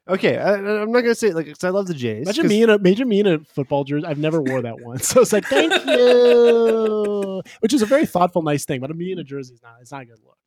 okay, 0.10 0.38
I, 0.38 0.56
I'm 0.56 0.92
not 0.92 1.02
gonna 1.02 1.16
say 1.16 1.30
it, 1.30 1.36
like 1.36 1.46
because 1.46 1.64
I 1.64 1.70
love 1.70 1.88
the 1.88 1.94
Jays. 1.94 2.24
Imagine 2.24 2.48
me 2.48 2.64
in 2.64 2.70
a 2.70 2.80
major 2.80 3.06
me 3.06 3.20
in 3.20 3.28
a 3.28 3.40
football 3.40 3.84
jersey. 3.84 4.06
I've 4.06 4.18
never 4.18 4.42
wore 4.42 4.62
that 4.62 4.82
one, 4.82 5.00
so 5.00 5.22
it's 5.22 5.34
like 5.34 5.46
thank 5.46 5.74
you, 5.86 7.42
which 7.60 7.74
is 7.74 7.82
a 7.82 7.86
very 7.86 8.06
thoughtful, 8.06 8.42
nice 8.42 8.66
thing. 8.66 8.82
But 8.82 8.92
a 8.92 8.94
me 8.94 9.12
in 9.12 9.20
a 9.20 9.24
jersey 9.24 9.54
is 9.54 9.62
not. 9.62 9.76
It's 9.82 9.92
not 9.92 10.02
a 10.02 10.06
good 10.06 10.20
look. 10.24 10.38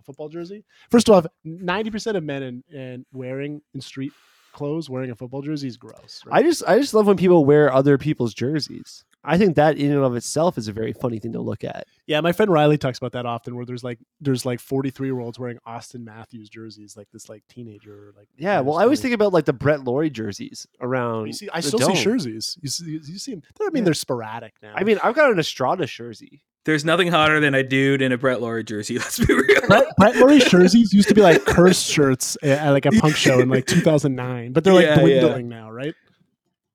A 0.00 0.02
football 0.04 0.28
jersey. 0.28 0.64
First 0.90 1.08
off, 1.08 1.26
ninety 1.44 1.90
percent 1.90 2.16
of 2.16 2.24
men 2.24 2.42
in, 2.42 2.64
in 2.70 3.06
wearing 3.12 3.62
in 3.74 3.80
street 3.80 4.12
clothes 4.56 4.90
wearing 4.90 5.10
a 5.10 5.14
football 5.14 5.42
jersey 5.42 5.68
is 5.68 5.76
gross. 5.76 6.22
I 6.30 6.42
just 6.42 6.64
I 6.66 6.78
just 6.78 6.94
love 6.94 7.06
when 7.06 7.16
people 7.16 7.44
wear 7.44 7.72
other 7.72 7.96
people's 7.98 8.34
jerseys. 8.34 9.04
I 9.28 9.38
think 9.38 9.56
that 9.56 9.76
in 9.76 9.90
and 9.92 10.02
of 10.04 10.14
itself 10.14 10.56
is 10.56 10.68
a 10.68 10.72
very 10.72 10.92
funny 10.92 11.18
thing 11.18 11.32
to 11.32 11.40
look 11.40 11.64
at. 11.64 11.86
Yeah, 12.06 12.20
my 12.20 12.30
friend 12.32 12.50
Riley 12.50 12.78
talks 12.78 12.96
about 12.98 13.10
that 13.12 13.26
often. 13.26 13.56
Where 13.56 13.64
there's 13.66 13.82
like 13.84 13.98
there's 14.20 14.46
like 14.46 14.60
43 14.60 15.08
year 15.08 15.18
olds 15.20 15.38
wearing 15.38 15.58
Auston 15.66 16.04
Matthews 16.04 16.48
jerseys, 16.48 16.96
like 16.96 17.08
this 17.12 17.28
like 17.28 17.42
teenager. 17.48 18.12
Like 18.16 18.28
Yeah, 18.36 18.60
well, 18.60 18.78
I 18.78 18.82
always 18.84 19.00
think 19.00 19.14
about 19.14 19.32
like 19.32 19.44
the 19.44 19.52
Brett 19.52 19.84
Lawrie 19.84 20.10
jerseys 20.10 20.66
around. 20.80 21.26
You 21.26 21.32
see, 21.32 21.48
I 21.52 21.60
still 21.60 21.78
dome. 21.78 21.94
see 21.96 22.02
jerseys. 22.04 22.56
You 22.62 22.68
see, 22.68 22.84
you 22.90 23.18
see 23.18 23.32
them. 23.34 23.42
I 23.60 23.64
mean, 23.70 23.82
Yeah. 23.82 23.84
they're 23.86 23.94
sporadic 23.94 24.54
now. 24.62 24.72
I 24.76 24.84
mean, 24.84 24.98
I've 25.02 25.14
got 25.14 25.30
an 25.32 25.38
Estrada 25.38 25.86
jersey. 25.86 26.42
There's 26.66 26.84
nothing 26.84 27.06
hotter 27.06 27.38
than 27.38 27.54
a 27.54 27.62
dude 27.62 28.02
in 28.02 28.10
a 28.10 28.18
Brett 28.18 28.40
Lawrie 28.40 28.64
jersey. 28.64 28.98
Let's 28.98 29.24
be 29.24 29.32
real. 29.32 29.60
Brett, 29.68 29.84
Brett 29.96 30.16
Murray 30.16 30.40
jerseys 30.40 30.92
used 30.92 31.08
to 31.08 31.14
be 31.14 31.22
like 31.22 31.44
cursed 31.44 31.86
shirts 31.86 32.36
at, 32.42 32.70
like 32.70 32.86
a 32.86 32.90
punk 32.90 33.14
show 33.14 33.38
in 33.38 33.48
like 33.48 33.66
2009, 33.66 34.52
but 34.52 34.64
they're 34.64 34.74
like 34.74 34.84
Yeah, 34.84 35.00
yeah. 35.04 35.20
dwindling 35.20 35.48
now, 35.48 35.70
right? 35.70 35.94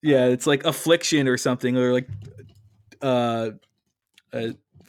Yeah, 0.01 0.27
it's 0.27 0.47
like 0.47 0.63
affliction 0.63 1.27
or 1.27 1.35
something, 1.35 1.77
or 1.77 1.91
like 1.91 2.07
uh, 3.01 3.51
uh 4.31 4.47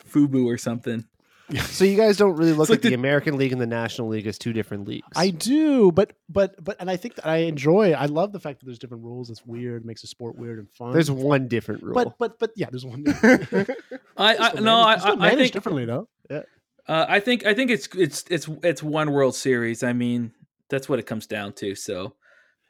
Fubu 0.08 0.46
or 0.46 0.56
something. 0.56 1.04
So 1.72 1.84
you 1.84 1.96
guys 1.96 2.16
don't 2.16 2.36
really 2.36 2.52
look 2.52 2.68
like 2.68 2.78
at 2.78 2.82
the, 2.82 2.88
the- 2.90 2.94
American 2.94 3.36
League 3.36 3.52
and 3.52 3.60
the 3.60 3.66
National 3.66 4.08
League 4.08 4.26
as 4.26 4.38
two 4.38 4.52
different 4.52 4.86
leagues. 4.86 5.06
I 5.16 5.30
do, 5.30 5.92
but 5.92 6.12
but 6.28 6.62
but, 6.62 6.76
and 6.80 6.90
I 6.90 6.96
think 6.96 7.16
that 7.16 7.26
I 7.26 7.38
enjoy. 7.38 7.92
I 7.92 8.06
love 8.06 8.32
the 8.32 8.40
fact 8.40 8.60
that 8.60 8.66
there's 8.66 8.78
different 8.78 9.04
rules. 9.04 9.30
It's 9.30 9.44
weird, 9.44 9.84
makes 9.84 10.02
the 10.02 10.08
sport 10.08 10.36
weird 10.36 10.58
and 10.58 10.70
fun. 10.70 10.92
There's 10.92 11.10
one 11.10 11.48
different 11.48 11.82
rule. 11.82 11.94
but 11.94 12.18
but 12.18 12.38
but 12.38 12.52
yeah, 12.56 12.68
there's 12.70 12.84
one. 12.84 13.04
I, 14.16 14.36
I 14.36 14.60
no, 14.60 14.78
I, 14.78 14.94
I, 14.94 15.16
I 15.18 15.34
think 15.34 15.52
differently 15.52 15.84
though. 15.84 16.08
uh, 16.30 17.06
I 17.08 17.20
think 17.20 17.46
I 17.46 17.54
think 17.54 17.70
it's 17.70 17.88
it's 17.94 18.24
it's 18.30 18.48
it's 18.62 18.82
one 18.82 19.12
World 19.12 19.34
Series. 19.34 19.82
I 19.82 19.92
mean, 19.92 20.32
that's 20.68 20.88
what 20.88 20.98
it 20.98 21.06
comes 21.06 21.26
down 21.26 21.52
to. 21.54 21.74
So 21.74 22.14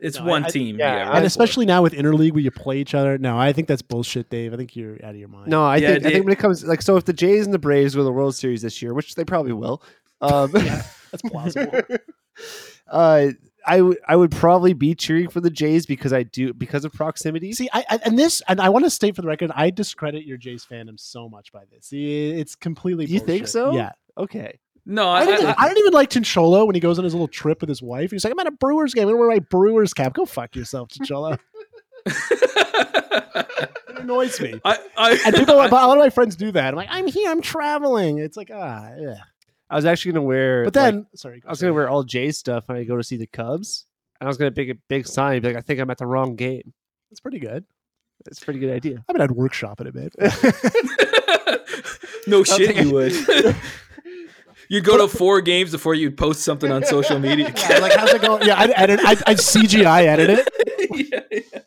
it's 0.02 0.18
No, 0.18 0.24
one 0.26 0.44
I- 0.44 0.48
team. 0.48 0.78
yeah, 0.78 0.96
Yeah, 0.96 1.08
right? 1.08 1.16
and 1.16 1.24
especially 1.26 1.64
now 1.66 1.82
with 1.82 1.92
interleague 1.94 2.32
where 2.32 2.40
you 2.42 2.50
play 2.50 2.78
each 2.78 2.94
other. 2.94 3.16
No, 3.18 3.38
I 3.38 3.52
think 3.52 3.68
that's 3.68 3.82
bullshit, 3.82 4.28
Dave. 4.30 4.52
I 4.52 4.56
think 4.56 4.74
you're 4.76 4.94
out 5.04 5.10
of 5.10 5.16
your 5.16 5.28
mind. 5.28 5.48
no, 5.48 5.64
I 5.64 5.76
Yeah, 5.76 5.92
think 5.94 6.06
I 6.06 6.10
think 6.10 6.24
when 6.24 6.32
it 6.32 6.38
comes 6.38 6.64
like 6.64 6.82
so, 6.82 6.96
if 6.96 7.04
the 7.04 7.12
Jays 7.12 7.44
and 7.46 7.54
the 7.54 7.58
Braves 7.58 7.94
go 7.94 8.00
to 8.00 8.04
the 8.04 8.12
World 8.12 8.34
Series 8.34 8.62
this 8.62 8.82
year, 8.82 8.92
which 8.94 9.14
they 9.14 9.24
probably 9.24 9.52
will, 9.52 9.82
um, 10.20 10.50
that's 10.52 11.22
plausible. 11.26 11.80
uh, 12.90 13.28
I 13.64 13.80
would 13.80 13.98
I 14.08 14.16
would 14.16 14.32
probably 14.32 14.72
be 14.72 14.94
cheering 14.96 15.28
for 15.28 15.40
the 15.40 15.50
Jays 15.50 15.86
because 15.86 16.12
I 16.12 16.24
do 16.24 16.52
because 16.52 16.84
of 16.84 16.92
proximity. 16.92 17.52
See, 17.52 17.68
I, 17.72 17.84
I 17.88 17.98
and 18.04 18.18
this, 18.18 18.42
and 18.48 18.60
I 18.60 18.68
want 18.70 18.84
to 18.84 18.90
state 18.90 19.14
for 19.14 19.22
the 19.22 19.28
record, 19.28 19.52
I 19.54 19.70
discredit 19.70 20.24
your 20.24 20.36
Jays 20.36 20.66
fandom 20.68 20.98
so 20.98 21.28
much 21.28 21.52
by 21.52 21.62
this. 21.70 21.86
See, 21.86 22.30
It's 22.30 22.56
completely. 22.56 23.06
You 23.06 23.20
think 23.20 23.46
so? 23.46 23.72
Yeah. 23.72 23.92
okay, 24.18 24.58
no, 24.84 25.08
I, 25.08 25.20
I, 25.20 25.24
don't, 25.26 25.44
I, 25.44 25.54
I 25.58 25.68
don't 25.68 25.78
even 25.78 25.92
like 25.92 26.10
Chincholo 26.10 26.66
when 26.66 26.74
he 26.74 26.80
goes 26.80 26.98
on 26.98 27.04
his 27.04 27.14
little 27.14 27.28
trip 27.28 27.60
with 27.60 27.68
his 27.68 27.82
wife. 27.82 28.10
He's 28.10 28.24
like, 28.24 28.32
I'm 28.32 28.38
at 28.40 28.46
a 28.46 28.52
Brewers 28.52 28.94
game. 28.94 29.08
I'm 29.08 29.18
wear 29.18 29.28
my 29.28 29.38
Brewers 29.38 29.94
cap. 29.94 30.12
Go 30.14 30.26
fuck 30.26 30.56
yourself, 30.56 30.88
Chincholo. 30.88 31.38
it 32.06 33.98
annoys 33.98 34.40
me. 34.40 34.60
I, 34.64 34.78
I, 34.96 35.18
And 35.26 35.36
people, 35.36 35.54
a 35.54 35.68
lot 35.68 35.96
of 35.96 36.02
my 36.02 36.10
friends 36.10 36.34
do 36.36 36.50
that. 36.52 36.68
I'm 36.68 36.74
like, 36.74 36.88
I'm 36.90 37.06
here. 37.06 37.30
I'm 37.30 37.42
traveling. 37.42 38.18
It's 38.18 38.36
like, 38.36 38.50
ah, 38.52 38.90
yeah. 38.98 39.16
I 39.72 39.76
was 39.76 39.86
actually 39.86 40.12
gonna 40.12 40.26
wear, 40.26 40.64
But 40.64 40.76
like, 40.76 40.92
then, 40.92 41.06
sorry, 41.14 41.42
I 41.46 41.48
was 41.48 41.58
gonna 41.60 41.72
wear 41.72 41.88
all 41.88 42.02
Jays 42.02 42.36
stuff 42.36 42.64
when 42.68 42.76
I 42.76 42.84
go 42.84 42.94
to 42.98 43.02
see 43.02 43.16
the 43.16 43.26
Cubs, 43.26 43.86
and 44.20 44.26
I 44.26 44.28
was 44.28 44.36
gonna 44.36 44.52
make 44.54 44.68
a 44.68 44.74
big 44.88 45.06
sign, 45.06 45.40
be 45.40 45.48
like, 45.48 45.56
I 45.56 45.62
think 45.62 45.80
I'm 45.80 45.88
at 45.90 45.96
the 45.96 46.06
wrong 46.06 46.36
game. 46.36 46.74
It's 47.10 47.20
pretty 47.20 47.38
good. 47.38 47.64
It's 48.26 48.42
a 48.42 48.44
pretty 48.44 48.60
good 48.60 48.70
idea. 48.70 49.02
I 49.08 49.12
mean, 49.14 49.22
I'd 49.22 49.30
workshop 49.30 49.80
it 49.80 49.86
a 49.86 49.92
bit. 49.92 50.14
no 52.26 52.44
shit, 52.44 52.76
you 52.76 52.92
would. 52.92 53.14
You'd 54.72 54.84
go 54.84 54.96
to 54.96 55.06
four 55.06 55.42
games 55.42 55.70
before 55.70 55.94
you'd 55.94 56.16
post 56.16 56.40
something 56.42 56.72
on 56.72 56.82
social 56.84 57.18
media. 57.18 57.52
Yeah, 57.68 57.78
like, 57.78 57.92
how's 57.92 58.14
it 58.14 58.22
going? 58.22 58.46
Yeah, 58.46 58.58
I'd 58.58 58.70
edit. 58.74 59.00
I'd, 59.04 59.22
I'd 59.26 59.36
CGI 59.36 60.06
edit 60.06 60.30
it. 60.30 60.48
Yeah, 61.12 61.20
yeah. 61.30 61.60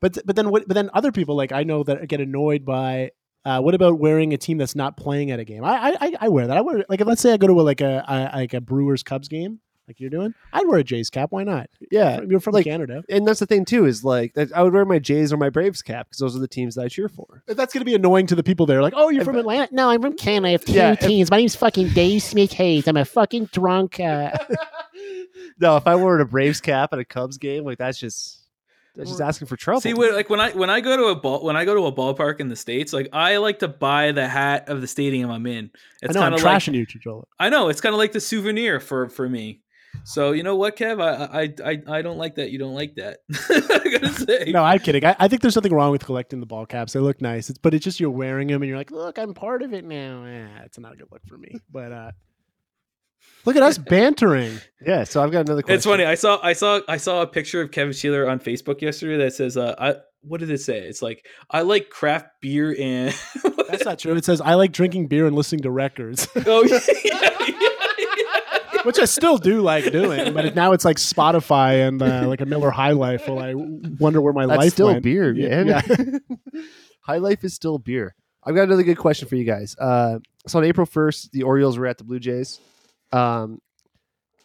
But 0.00 0.18
but 0.26 0.36
then 0.36 0.48
what? 0.50 0.66
But 0.66 0.74
then 0.74 0.88
other 0.94 1.12
people 1.12 1.36
like 1.36 1.52
I 1.52 1.62
know 1.64 1.82
that 1.84 2.08
get 2.08 2.20
annoyed 2.20 2.64
by. 2.64 3.10
Uh, 3.44 3.60
what 3.60 3.74
about 3.74 3.98
wearing 3.98 4.32
a 4.32 4.38
team 4.38 4.56
that's 4.56 4.74
not 4.74 4.96
playing 4.96 5.30
at 5.30 5.38
a 5.38 5.44
game? 5.44 5.64
I 5.64 5.72
I, 5.90 5.96
I- 6.00 6.16
I 6.22 6.28
wear 6.28 6.46
that. 6.46 6.56
I 6.56 6.60
wear 6.62 6.84
like 6.88 7.00
if 7.02 7.06
let's 7.06 7.20
say 7.20 7.32
I 7.32 7.36
go 7.36 7.46
to 7.46 7.60
a, 7.60 7.62
like 7.62 7.82
a, 7.82 8.04
a 8.08 8.36
like 8.38 8.54
a 8.54 8.60
Brewers 8.62 9.02
Cubs 9.02 9.28
game, 9.28 9.60
like 9.86 10.00
you're 10.00 10.10
doing. 10.10 10.34
I'd 10.52 10.66
wear 10.66 10.78
a 10.78 10.84
Jays 10.84 11.10
cap. 11.10 11.30
Why 11.30 11.44
not? 11.44 11.68
Yeah, 11.90 12.20
You're 12.26 12.40
from 12.40 12.54
like- 12.54 12.64
Canada. 12.64 13.04
and 13.08 13.26
that's 13.26 13.40
the 13.40 13.46
thing 13.46 13.64
too 13.64 13.84
is 13.86 14.02
like 14.04 14.32
I 14.54 14.62
would 14.62 14.72
wear 14.72 14.84
my 14.84 14.98
Jays 14.98 15.32
or 15.32 15.36
my 15.36 15.50
Braves 15.50 15.82
cap 15.82 16.06
because 16.08 16.18
those 16.18 16.34
are 16.34 16.38
the 16.40 16.48
teams 16.48 16.74
that 16.76 16.84
I 16.84 16.88
cheer 16.88 17.08
for. 17.08 17.42
That's 17.46 17.72
going 17.74 17.80
to 17.82 17.84
be 17.84 17.94
annoying 17.94 18.26
to 18.28 18.34
the 18.34 18.42
people 18.42 18.66
there. 18.66 18.80
Like, 18.82 18.94
oh, 18.96 19.10
you're 19.10 19.20
If- 19.22 19.26
from 19.26 19.36
Atlanta? 19.36 19.68
No, 19.74 19.90
I'm 19.90 20.00
from 20.02 20.16
Canada. 20.16 20.48
I 20.48 20.52
have 20.52 20.64
two 20.64 20.72
Yeah, 20.72 20.92
if- 20.92 21.00
teams. 21.00 21.30
My 21.30 21.36
name's 21.38 21.54
fucking 21.56 21.90
Dave 21.90 22.22
Smith 22.22 22.52
Hayes. 22.52 22.88
I'm 22.88 22.96
a 22.96 23.04
fucking 23.04 23.46
drunk. 23.52 24.00
Uh... 24.00 24.30
no, 25.60 25.76
if 25.76 25.86
I 25.86 25.96
wore 25.96 26.18
a 26.18 26.26
Braves 26.26 26.60
cap 26.60 26.92
at 26.92 26.98
a 26.98 27.04
Cubs 27.04 27.38
game, 27.38 27.64
like 27.64 27.78
that's 27.78 27.98
just 27.98 28.40
that's 28.96 29.10
just 29.10 29.20
asking 29.20 29.48
for 29.48 29.56
trouble. 29.56 29.80
See, 29.80 29.92
when, 29.92 30.14
like 30.14 30.30
when 30.30 30.38
I 30.40 30.50
when 30.52 30.70
I 30.70 30.80
go 30.80 30.96
to 30.96 31.04
a 31.06 31.16
ball 31.16 31.44
when 31.44 31.56
I 31.56 31.64
go 31.64 31.74
to 31.74 31.86
a 31.86 31.92
ballpark 31.92 32.38
in 32.40 32.48
the 32.48 32.56
states, 32.56 32.92
like 32.92 33.08
I 33.12 33.38
like 33.38 33.58
to 33.60 33.68
buy 33.68 34.12
the 34.12 34.28
hat 34.28 34.68
of 34.68 34.80
the 34.80 34.86
stadium 34.86 35.30
I'm 35.30 35.46
in. 35.46 35.70
I 35.74 35.78
It's 36.06 36.14
know 36.14 36.20
I'm 36.20 36.30
kind 36.30 36.34
of 36.36 36.42
like 36.44 36.62
trashing 36.62 36.74
you, 36.74 36.86
Chichola. 36.86 37.24
I 37.38 37.48
know 37.48 37.68
it's 37.68 37.80
kind 37.80 37.92
of 37.94 37.98
like 37.98 38.12
the 38.12 38.20
souvenir 38.20 38.78
for 38.80 39.08
for 39.08 39.28
me. 39.28 39.62
So 40.02 40.32
you 40.32 40.42
know 40.42 40.56
what, 40.56 40.76
Kev? 40.76 41.00
I 41.00 41.42
I 41.42 41.70
I, 41.72 41.98
I 41.98 42.02
don't 42.02 42.18
like 42.18 42.34
that. 42.34 42.50
You 42.50 42.58
don't 42.58 42.74
like 42.74 42.96
that. 42.96 43.18
I 43.50 43.98
gotta 43.98 44.08
say. 44.26 44.50
No, 44.52 44.62
I'm 44.62 44.78
kidding. 44.80 45.04
I, 45.04 45.16
I 45.18 45.28
think 45.28 45.42
there's 45.42 45.56
nothing 45.56 45.72
wrong 45.72 45.92
with 45.92 46.04
collecting 46.04 46.40
the 46.40 46.46
ball 46.46 46.66
caps. 46.66 46.92
They 46.92 47.00
look 47.00 47.20
nice. 47.20 47.48
It's, 47.50 47.58
but 47.58 47.74
it's 47.74 47.84
just 47.84 48.00
you're 48.00 48.10
wearing 48.10 48.48
them 48.48 48.62
and 48.62 48.68
you're 48.68 48.78
like, 48.78 48.90
look, 48.90 49.18
I'm 49.18 49.34
part 49.34 49.62
of 49.62 49.72
it 49.72 49.84
now. 49.84 50.24
Eh, 50.24 50.62
it's 50.64 50.78
not 50.78 50.92
a 50.92 50.96
good 50.96 51.08
look 51.10 51.24
for 51.26 51.38
me. 51.38 51.54
But 51.70 51.92
uh, 51.92 52.10
look 53.44 53.56
at 53.56 53.62
us 53.62 53.78
bantering. 53.90 54.58
yeah, 54.86 55.04
so 55.04 55.22
I've 55.22 55.30
got 55.30 55.46
another 55.46 55.62
question. 55.62 55.76
It's 55.76 55.86
funny. 55.86 56.04
I 56.04 56.16
saw 56.16 56.38
I 56.42 56.52
saw 56.52 56.80
I 56.88 56.96
saw 56.96 57.22
a 57.22 57.26
picture 57.26 57.60
of 57.62 57.70
Kevin 57.70 57.92
Sheeler 57.92 58.30
on 58.30 58.40
Facebook 58.40 58.80
yesterday 58.82 59.16
that 59.24 59.32
says, 59.34 59.56
uh, 59.56 59.74
I 59.78 59.94
what 60.22 60.40
did 60.40 60.50
it 60.50 60.60
say? 60.60 60.78
It's 60.78 61.02
like 61.02 61.24
I 61.50 61.62
like 61.62 61.90
craft 61.90 62.26
beer 62.40 62.74
and 62.78 63.14
That's 63.68 63.84
not 63.84 63.98
true. 63.98 64.14
It 64.14 64.24
says 64.24 64.40
I 64.40 64.54
like 64.54 64.72
drinking 64.72 65.08
beer 65.08 65.26
and 65.26 65.34
listening 65.36 65.62
to 65.62 65.70
records, 65.70 66.28
oh 66.46 66.64
yeah. 66.64 66.80
Which 68.84 68.98
I 68.98 69.04
still 69.06 69.38
do 69.38 69.60
like 69.62 69.90
doing. 69.90 70.32
But 70.32 70.44
it, 70.46 70.54
now 70.54 70.72
it's 70.72 70.84
like 70.84 70.96
Spotify 70.98 71.86
and 71.88 72.00
uh, 72.02 72.26
like 72.28 72.40
a 72.40 72.46
Miller 72.46 72.70
High 72.70 72.92
Life. 72.92 73.28
While 73.28 73.38
I 73.40 73.52
wonder 73.54 74.20
where 74.20 74.32
my 74.32 74.46
That's 74.46 74.58
life 74.58 74.72
still 74.72 74.86
went. 74.88 75.02
beer, 75.02 75.32
Yeah, 75.34 75.64
man. 75.64 76.20
yeah. 76.52 76.60
High 77.02 77.18
life 77.18 77.44
is 77.44 77.52
still 77.54 77.78
beer. 77.78 78.14
I've 78.44 78.54
got 78.54 78.62
another 78.64 78.82
good 78.82 78.98
question 78.98 79.26
for 79.28 79.36
you 79.36 79.44
guys. 79.44 79.74
Uh, 79.78 80.18
so 80.46 80.58
on 80.58 80.64
April 80.64 80.86
1st, 80.86 81.30
the 81.32 81.42
Orioles 81.42 81.78
were 81.78 81.86
at 81.86 81.98
the 81.98 82.04
Blue 82.04 82.18
Jays. 82.20 82.60
Um, 83.12 83.60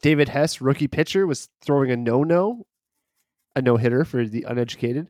David 0.02 0.30
Hess, 0.30 0.62
rookie 0.62 0.88
pitcher, 0.88 1.28
was 1.28 1.50
throwing 1.62 1.92
a 1.92 1.98
no-no, 1.98 2.66
a 3.56 3.62
no-hitter 3.62 4.06
for 4.06 4.26
the 4.26 4.44
uneducated, 4.48 5.10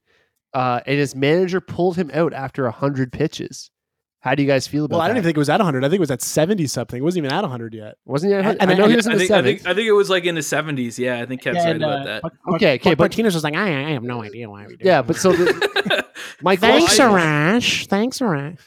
uh, 0.54 0.80
and 0.88 0.98
his 0.98 1.16
manager 1.16 1.62
pulled 1.62 1.96
him 1.98 2.10
out 2.14 2.34
after 2.34 2.68
hundred 2.72 3.12
pitches. 3.12 3.70
How 4.22 4.36
do 4.36 4.44
you 4.44 4.48
guys 4.50 4.68
feel 4.68 4.84
about 4.84 4.98
Well, 4.98 5.02
I 5.02 5.08
don't 5.08 5.16
even 5.16 5.24
think 5.24 5.38
it 5.38 5.40
was 5.40 5.50
at 5.50 5.60
100. 5.62 5.86
I 5.86 5.88
think 5.88 5.96
it 5.96 6.00
was 6.02 6.12
at 6.12 6.22
70 6.22 6.68
something. 6.68 7.00
It 7.00 7.04
wasn't 7.04 7.26
even 7.26 7.34
at 7.38 7.42
100 7.42 7.74
yet. 7.74 7.96
Wasn't 8.06 8.32
he? 8.32 8.36
at 8.36 8.40
And- 8.46 8.60
100? 8.60 8.74
I 8.74 8.76
know 8.78 8.84
and- 8.84 8.92
he 8.92 8.96
was 8.98 9.06
in 9.06 9.12
I 9.14 9.16
the 9.16 9.20
think, 9.20 9.32
I 9.32 9.42
think 9.42 9.62
I 9.68 9.74
think 9.74 9.88
it 9.88 9.94
was 9.94 10.10
like 10.10 10.26
in 10.26 10.36
the 10.36 10.42
seventies. 10.44 11.00
Yeah, 11.00 11.22
I 11.22 11.26
think 11.26 11.42
Kev's 11.42 11.56
right 11.56 11.68
and, 11.70 11.84
about 11.84 12.02
uh, 12.02 12.04
that. 12.06 12.22
Buck- 12.24 12.34
Okay, 12.56 12.74
okay, 12.76 12.90
Buck 12.92 12.98
but- 12.98 13.04
Martinez 13.12 13.34
was 13.34 13.44
like, 13.46 13.56
I, 13.56 13.88
I 13.88 13.92
have 13.92 14.04
no 14.04 14.22
idea 14.22 14.50
why 14.50 14.68
we 14.68 14.76
did. 14.76 14.86
yeah, 14.86 15.02
but 15.02 15.16
so 15.16 15.32
the, 15.32 16.06
my 16.42 16.58
Thanks, 16.58 16.98
question, 16.98 17.06
Arash. 17.06 17.88
Thanks, 17.88 18.20
Arash. 18.20 18.60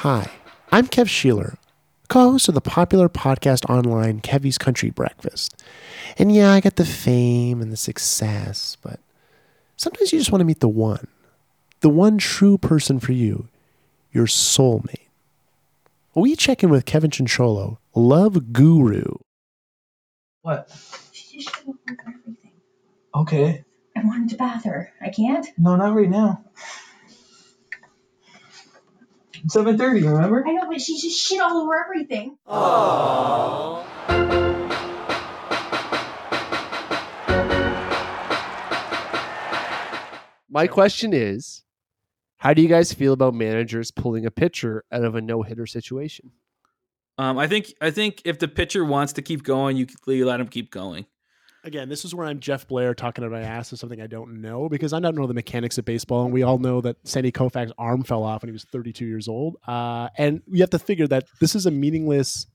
Hi, 0.00 0.30
I'm 0.72 0.86
Kev 0.86 1.06
Sheeler, 1.06 1.56
co-host 2.08 2.48
of 2.48 2.54
the 2.54 2.60
popular 2.60 3.08
podcast 3.08 3.68
online 3.68 4.20
Kevy's 4.20 4.58
Country 4.58 4.90
Breakfast. 4.90 5.62
And 6.18 6.34
yeah, 6.34 6.52
I 6.52 6.60
got 6.60 6.76
the 6.76 6.84
fame 6.84 7.60
and 7.60 7.70
the 7.70 7.76
success, 7.76 8.76
but 8.82 9.00
sometimes 9.76 10.12
you 10.12 10.18
just 10.18 10.32
want 10.32 10.40
to 10.40 10.46
meet 10.46 10.60
the 10.60 10.68
one, 10.68 11.06
the 11.80 11.88
one 11.90 12.18
true 12.18 12.58
person 12.58 12.98
for 12.98 13.12
you, 13.12 13.48
your 14.12 14.26
soulmate. 14.26 15.06
We 16.14 16.34
check 16.34 16.64
in 16.64 16.70
with 16.70 16.84
Kevin 16.84 17.10
Chincholo, 17.10 17.78
love 17.94 18.52
guru. 18.52 19.18
What? 20.42 20.70
She 21.12 21.38
just 21.38 21.54
showed 21.54 21.70
up 21.70 21.76
with 21.86 21.98
everything. 22.06 22.52
Okay. 23.14 23.64
I 23.96 24.04
wanted 24.04 24.30
to 24.30 24.36
bath 24.36 24.64
her. 24.64 24.92
I 25.00 25.10
can't. 25.10 25.46
No, 25.58 25.76
not 25.76 25.94
right 25.94 26.08
now. 26.08 26.44
Seven 29.46 29.78
thirty. 29.78 30.02
Remember? 30.02 30.44
I 30.46 30.52
know, 30.52 30.68
but 30.68 30.80
she 30.80 31.00
just 31.00 31.18
shit 31.18 31.40
all 31.40 31.58
over 31.58 31.78
everything. 31.84 32.36
my 40.50 40.66
question 40.66 41.12
is, 41.12 41.62
how 42.38 42.54
do 42.54 42.62
you 42.62 42.68
guys 42.68 42.92
feel 42.92 43.12
about 43.12 43.34
managers 43.34 43.90
pulling 43.90 44.26
a 44.26 44.30
pitcher 44.30 44.84
out 44.90 45.04
of 45.04 45.14
a 45.14 45.20
no-hitter 45.20 45.66
situation? 45.66 46.32
Um, 47.18 47.38
I 47.38 47.48
think 47.48 47.74
I 47.80 47.90
think 47.90 48.22
if 48.24 48.38
the 48.38 48.48
pitcher 48.48 48.84
wants 48.84 49.12
to 49.14 49.22
keep 49.22 49.42
going, 49.42 49.76
you, 49.76 49.86
you 50.06 50.24
let 50.24 50.40
him 50.40 50.48
keep 50.48 50.70
going. 50.70 51.06
Again, 51.68 51.90
this 51.90 52.02
is 52.06 52.14
where 52.14 52.26
I'm 52.26 52.40
Jeff 52.40 52.66
Blair 52.66 52.94
talking 52.94 53.22
about 53.24 53.38
my 53.42 53.46
ass 53.46 53.70
of 53.72 53.78
something 53.78 54.00
I 54.00 54.06
don't 54.06 54.40
know 54.40 54.70
because 54.70 54.94
I 54.94 55.00
don't 55.00 55.14
know 55.14 55.26
the 55.26 55.34
mechanics 55.34 55.76
of 55.76 55.84
baseball, 55.84 56.24
and 56.24 56.32
we 56.32 56.42
all 56.42 56.56
know 56.58 56.80
that 56.80 56.96
Sandy 57.06 57.30
Koufax's 57.30 57.74
arm 57.76 58.04
fell 58.04 58.22
off 58.24 58.40
when 58.40 58.48
he 58.48 58.52
was 58.54 58.64
32 58.64 59.04
years 59.04 59.28
old. 59.28 59.56
Uh, 59.66 60.08
and 60.16 60.40
you 60.46 60.60
have 60.62 60.70
to 60.70 60.78
figure 60.78 61.06
that 61.08 61.26
this 61.40 61.54
is 61.54 61.66
a 61.66 61.70
meaningless 61.70 62.46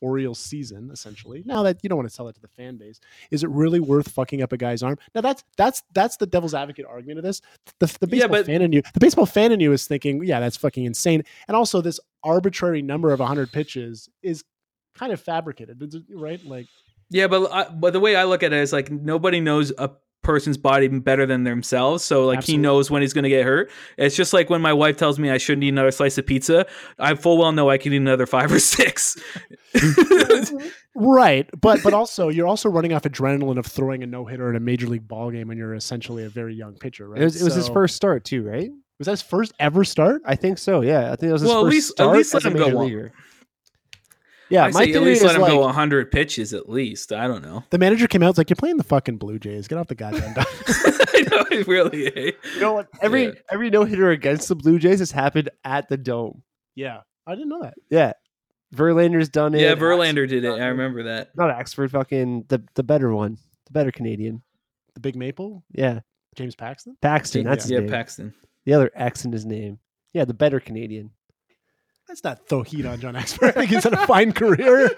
Orioles 0.00 0.38
season, 0.38 0.88
essentially. 0.92 1.42
Now 1.44 1.64
that 1.64 1.78
you 1.82 1.88
don't 1.88 1.96
want 1.98 2.08
to 2.08 2.14
sell 2.14 2.28
it 2.28 2.34
to 2.34 2.40
the 2.40 2.46
fan 2.46 2.76
base, 2.76 3.00
is 3.32 3.42
it 3.42 3.50
really 3.50 3.80
worth 3.80 4.08
fucking 4.12 4.40
up 4.40 4.52
a 4.52 4.56
guy's 4.56 4.84
arm? 4.84 4.98
Now 5.16 5.20
that's 5.20 5.42
that's 5.56 5.82
that's 5.92 6.16
the 6.16 6.26
devil's 6.26 6.54
advocate 6.54 6.86
argument 6.88 7.18
of 7.18 7.24
this. 7.24 7.42
The, 7.80 7.86
the 7.86 8.06
Yeah, 8.16 8.28
baseball 8.28 8.28
but- 8.38 8.46
fan 8.46 8.62
in 8.62 8.72
you, 8.72 8.82
the 8.94 9.00
baseball 9.00 9.26
fan 9.26 9.50
in 9.50 9.58
you 9.58 9.72
is 9.72 9.86
thinking, 9.88 10.22
yeah, 10.24 10.38
that's 10.38 10.56
fucking 10.56 10.84
insane. 10.84 11.24
And 11.48 11.56
also, 11.56 11.80
this 11.80 11.98
arbitrary 12.22 12.82
number 12.82 13.12
of 13.12 13.18
100 13.18 13.50
pitches 13.50 14.08
is 14.22 14.44
kind 14.94 15.12
of 15.12 15.20
fabricated, 15.20 15.82
right? 16.14 16.42
Like. 16.46 16.66
Yeah, 17.10 17.26
but 17.26 17.50
I, 17.52 17.68
but 17.68 17.92
the 17.92 18.00
way 18.00 18.16
I 18.16 18.24
look 18.24 18.42
at 18.42 18.52
it 18.52 18.58
is 18.60 18.72
like 18.72 18.90
nobody 18.90 19.40
knows 19.40 19.72
a 19.76 19.90
person's 20.22 20.58
body 20.58 20.86
better 20.86 21.24
than 21.26 21.44
themselves. 21.44 22.04
So 22.04 22.26
like 22.26 22.38
Absolutely. 22.38 22.58
he 22.58 22.62
knows 22.62 22.90
when 22.90 23.00
he's 23.02 23.12
going 23.14 23.22
to 23.24 23.30
get 23.30 23.44
hurt. 23.44 23.70
It's 23.96 24.14
just 24.14 24.32
like 24.34 24.50
when 24.50 24.60
my 24.60 24.72
wife 24.72 24.96
tells 24.98 25.18
me 25.18 25.30
I 25.30 25.38
shouldn't 25.38 25.64
eat 25.64 25.70
another 25.70 25.90
slice 25.90 26.18
of 26.18 26.26
pizza. 26.26 26.66
I 26.98 27.14
full 27.14 27.38
well 27.38 27.52
know 27.52 27.70
I 27.70 27.78
could 27.78 27.92
eat 27.92 27.96
another 27.96 28.26
five 28.26 28.52
or 28.52 28.60
six. 28.60 29.16
Right, 30.96 31.48
but 31.58 31.82
but 31.84 31.94
also 31.94 32.28
you're 32.28 32.48
also 32.48 32.68
running 32.68 32.92
off 32.92 33.02
adrenaline 33.04 33.58
of 33.58 33.64
throwing 33.66 34.02
a 34.02 34.06
no 34.06 34.24
hitter 34.26 34.50
in 34.50 34.56
a 34.56 34.60
major 34.60 34.88
league 34.88 35.06
ball 35.06 35.30
game 35.30 35.46
when 35.46 35.56
you're 35.56 35.74
essentially 35.74 36.24
a 36.24 36.28
very 36.28 36.54
young 36.54 36.74
pitcher, 36.74 37.08
right? 37.08 37.20
It 37.22 37.24
was, 37.24 37.40
it 37.40 37.44
was 37.44 37.54
his 37.54 37.68
first 37.68 37.94
start 37.94 38.24
too, 38.24 38.42
right? 38.42 38.70
Was 38.98 39.06
that 39.06 39.12
his 39.12 39.22
first 39.22 39.52
ever 39.60 39.84
start? 39.84 40.20
I 40.26 40.34
think 40.34 40.58
so. 40.58 40.80
Yeah, 40.80 41.12
I 41.12 41.16
think 41.16 41.30
it 41.30 41.32
was 41.32 41.42
his 41.42 41.48
Well, 41.48 41.60
at 41.60 41.64
first 41.66 41.74
least- 41.74 41.90
at 41.90 41.94
start 41.94 42.16
least 42.16 42.34
let 42.34 42.40
as 42.40 42.44
a 42.44 42.48
him 42.50 42.56
go 42.56 42.82
major 42.84 43.04
on. 43.04 43.12
Leaguer. 44.50 44.60
Yeah, 44.60 44.64
I 44.66 44.70
my 44.72 44.84
say 44.84 44.92
at 44.94 45.02
least 45.02 45.20
is 45.22 45.26
let 45.26 45.36
him 45.36 45.42
like, 45.42 45.50
go 45.52 45.60
100 45.60 46.10
pitches 46.10 46.52
at 46.52 46.68
least. 46.68 47.12
I 47.12 47.26
don't 47.26 47.42
know. 47.42 47.64
The 47.70 47.78
manager 47.78 48.06
came 48.06 48.22
out, 48.22 48.30
it's 48.30 48.38
like 48.38 48.50
you're 48.50 48.56
playing 48.56 48.76
the 48.76 48.84
fucking 48.84 49.16
Blue 49.18 49.38
Jays. 49.38 49.68
Get 49.68 49.78
off 49.78 49.88
the 49.88 49.94
goddamn. 49.94 50.34
diamond." 50.34 50.46
I 50.68 51.26
know, 51.30 51.44
it 51.50 51.66
really. 51.66 52.06
eh? 52.16 52.30
you 52.54 52.60
know 52.60 52.72
what? 52.72 52.88
Every 53.00 53.26
Yeah. 53.26 53.32
every 53.50 53.70
no 53.70 53.84
hitter 53.84 54.10
against 54.10 54.48
the 54.48 54.54
Blue 54.56 54.78
Jays 54.78 54.98
has 54.98 55.10
happened 55.10 55.50
at 55.64 55.88
the 55.88 55.96
Dome. 55.96 56.42
yeah, 56.74 57.00
I 57.26 57.34
didn't 57.34 57.48
know 57.50 57.62
that. 57.62 57.74
Yeah, 57.90 58.12
Verlander's 58.74 59.28
done 59.28 59.54
it. 59.54 59.60
Yeah, 59.60 59.74
Verlander 59.74 60.28
did 60.28 60.44
it. 60.44 60.48
done 60.48 60.60
I 60.60 60.66
remember 60.66 61.02
that. 61.04 61.36
Not 61.36 61.56
Axford, 61.56 61.90
fucking 61.90 62.44
the 62.48 62.62
the 62.74 62.82
better 62.82 63.12
one, 63.12 63.38
the 63.66 63.72
better 63.72 63.90
Canadian. 63.92 64.42
The 64.94 65.00
Big 65.00 65.14
Maple, 65.16 65.62
Yeah, 65.72 66.00
James 66.34 66.54
Paxton. 66.56 66.96
Paxton. 67.00 67.44
That's 67.44 67.64
his 67.64 67.70
yeah, 67.70 67.78
name. 67.80 67.88
Paxton. 67.90 68.34
The 68.64 68.74
other 68.74 68.90
X 68.94 69.24
in 69.24 69.32
his 69.32 69.46
name. 69.46 69.78
Yeah, 70.12 70.24
the 70.24 70.34
better 70.34 70.58
Canadian. 70.58 71.10
Let's 72.10 72.24
not 72.24 72.48
throw 72.48 72.64
heat 72.64 72.84
on 72.86 73.00
John 73.00 73.14
Axford. 73.14 73.50
I 73.50 73.52
think 73.52 73.70
he's 73.70 73.84
had 73.84 73.92
a 73.92 74.04
fine 74.04 74.32
career. 74.32 74.90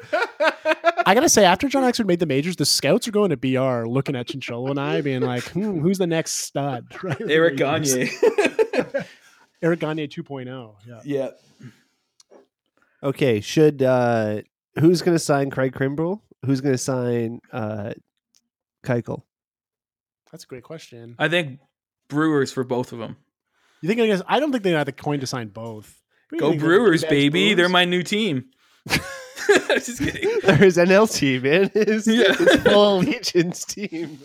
I 1.04 1.12
gotta 1.12 1.28
say, 1.28 1.44
after 1.44 1.68
John 1.68 1.82
Axford 1.82 2.06
made 2.06 2.20
the 2.20 2.26
majors, 2.26 2.56
the 2.56 2.64
scouts 2.64 3.06
are 3.06 3.10
going 3.10 3.28
to 3.28 3.36
BR, 3.36 3.86
looking 3.86 4.16
at 4.16 4.28
Chincholo 4.28 4.70
and 4.70 4.80
I, 4.80 5.02
being 5.02 5.20
like, 5.20 5.42
hmm, 5.50 5.80
"Who's 5.80 5.98
the 5.98 6.06
next 6.06 6.36
stud?" 6.36 6.86
Right? 7.02 7.20
Eric 7.20 7.58
Gagne. 7.58 8.10
Eric 9.62 9.80
Gagne 9.80 10.08
2.0. 10.08 10.74
Yeah. 10.88 11.00
yeah. 11.04 11.30
Okay, 13.02 13.42
should 13.42 13.82
uh 13.82 14.40
who's 14.78 15.02
going 15.02 15.14
to 15.14 15.22
sign 15.22 15.50
Craig 15.50 15.74
Kimbrel? 15.74 16.22
Who's 16.46 16.62
going 16.62 16.72
to 16.72 16.78
sign 16.78 17.40
uh 17.52 17.92
Keuchel? 18.86 19.20
That's 20.30 20.44
a 20.44 20.46
great 20.46 20.62
question. 20.62 21.16
I 21.18 21.28
think 21.28 21.60
Brewers 22.08 22.52
for 22.52 22.64
both 22.64 22.90
of 22.92 23.00
them. 23.00 23.18
You 23.82 23.88
think? 23.90 24.00
I 24.00 24.06
guess 24.06 24.22
I 24.26 24.40
don't 24.40 24.50
think 24.50 24.64
they 24.64 24.70
have 24.70 24.86
the 24.86 24.92
coin 24.92 25.20
to 25.20 25.26
sign 25.26 25.48
both. 25.48 26.01
You 26.32 26.38
Go 26.38 26.48
think 26.50 26.60
they're 26.60 26.68
Brewers, 26.70 27.04
baby. 27.04 27.54
They're 27.54 27.68
my 27.68 27.84
new 27.84 28.02
team. 28.02 28.46
Just 28.88 29.98
kidding. 30.02 30.30
There's 30.42 30.76
NLT, 30.76 31.42
man. 31.42 31.70
His, 31.86 32.06
Yeah. 32.06 32.32
his 32.34 32.56
full 32.62 32.98
allegiance 32.98 33.64
team. 33.64 34.18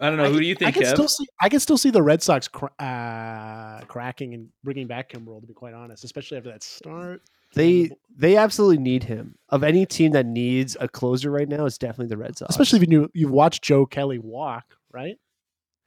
I 0.00 0.08
don't 0.08 0.16
know. 0.18 0.32
Who 0.32 0.40
do 0.40 0.46
you 0.46 0.54
I 0.54 0.58
think, 0.58 0.74
can 0.74 0.82
Kev? 0.82 0.92
still 0.94 1.08
see. 1.08 1.26
I 1.40 1.48
can 1.48 1.60
still 1.60 1.78
see 1.78 1.90
the 1.90 2.02
Red 2.02 2.22
Sox 2.22 2.48
cr- 2.48 2.66
uh, 2.80 3.82
cracking 3.82 4.34
and 4.34 4.48
bringing 4.64 4.88
back 4.88 5.10
Kimbrel. 5.10 5.40
To 5.40 5.46
be 5.46 5.54
quite 5.54 5.74
honest, 5.74 6.02
especially 6.04 6.38
after 6.38 6.50
that 6.50 6.62
start. 6.64 7.22
They 7.54 7.90
they 8.16 8.36
absolutely 8.36 8.78
need 8.78 9.04
him. 9.04 9.36
Of 9.50 9.62
any 9.62 9.86
team 9.86 10.10
that 10.12 10.26
needs 10.26 10.76
a 10.80 10.88
closer 10.88 11.30
right 11.30 11.48
now, 11.48 11.66
it's 11.66 11.78
definitely 11.78 12.08
the 12.08 12.16
Red 12.16 12.36
Sox. 12.36 12.50
Especially 12.50 12.80
if 12.82 12.90
you 12.90 13.10
you've 13.14 13.30
watched 13.30 13.62
Joe 13.62 13.86
Kelly 13.86 14.18
walk, 14.18 14.64
right? 14.92 15.16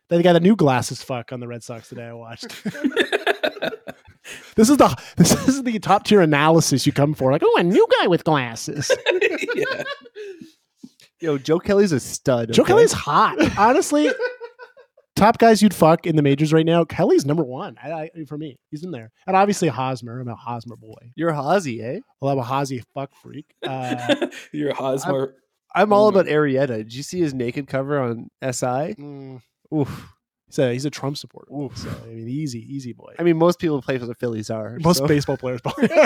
They 0.10 0.22
got 0.22 0.36
a 0.36 0.39
new 0.39 0.56
glasses 0.56 1.02
fuck 1.02 1.32
on 1.32 1.39
the 1.39 1.48
Red 1.48 1.63
Sox 1.63 1.89
today. 1.89 2.06
I 2.06 2.13
watched. 2.13 2.63
this 4.56 4.70
is 4.70 4.78
the 4.78 4.96
this 5.18 5.48
is 5.48 5.63
the 5.63 5.80
top 5.80 6.06
tier 6.06 6.22
analysis 6.22 6.86
you 6.86 6.91
come 6.91 7.15
for. 7.15 7.32
Like, 7.32 7.41
oh, 7.44 7.58
a 7.58 7.63
new 7.63 7.88
guy 8.00 8.08
with 8.08 8.24
glasses. 8.24 8.91
yeah. 9.56 9.84
Yo, 11.20 11.38
Joe 11.38 11.60
Kelly's 11.60 11.91
a 11.91 12.00
stud. 12.00 12.52
Joe 12.54 12.62
okay? 12.62 12.74
Kelly's 12.74 12.91
hot. 12.91 13.38
Honestly, 13.58 14.12
top 15.15 15.39
guys 15.39 15.63
you'd 15.63 15.74
fuck 15.74 16.06
in 16.06 16.15
the 16.15 16.22
majors 16.22 16.54
right 16.54 16.65
now. 16.65 16.84
Kelly's 16.84 17.26
number 17.26 17.44
one 17.44 17.76
I, 17.82 18.10
I, 18.15 18.26
for 18.26 18.38
me. 18.38 18.58
He's 18.70 18.84
in 18.84 18.91
there, 18.91 19.12
and 19.26 19.36
obviously 19.36 19.70
Hosmer. 19.70 20.20
I'm 20.20 20.28
a 20.28 20.36
Hosmer 20.36 20.76
boy. 20.76 21.13
You're 21.15 21.30
a 21.30 21.54
Hazy, 21.54 21.82
eh? 21.82 22.00
I'll 22.22 22.30
have 22.30 22.38
a 22.38 22.44
Hosey 22.44 22.84
fuck 22.94 23.15
freak. 23.15 23.56
Uh, 23.65 24.28
You're 24.52 24.70
a 24.70 24.76
Hosmer. 24.76 25.36
I'm 25.74 25.91
all 25.91 26.06
Oh 26.06 26.10
about 26.10 26.28
Arrieta. 26.28 26.78
Did 26.78 26.94
you 26.94 27.04
see 27.04 27.20
his 27.20 27.34
naked 27.34 27.68
cover 27.68 28.00
on 28.00 28.30
SI? 28.41 28.96
mm, 28.96 29.41
Oof. 29.73 30.13
he's 30.47 30.60
a 30.60 30.73
he's 30.73 30.86
a 30.86 30.89
Trump 30.89 31.17
supporter. 31.17 31.49
So 31.75 31.89
I 32.04 32.08
mean, 32.08 32.28
easy, 32.30 32.60
easy 32.73 32.93
boy. 32.93 33.13
I 33.19 33.23
mean, 33.23 33.38
most 33.38 33.60
people 33.60 33.78
who 33.78 33.82
play 33.82 33.97
for 33.97 34.06
the 34.06 34.15
Phillies 34.15 34.49
are. 34.49 34.78
most 34.82 34.97
so- 34.99 35.08
baseball 35.08 35.38
players. 35.38 35.62
probably. 35.63 35.89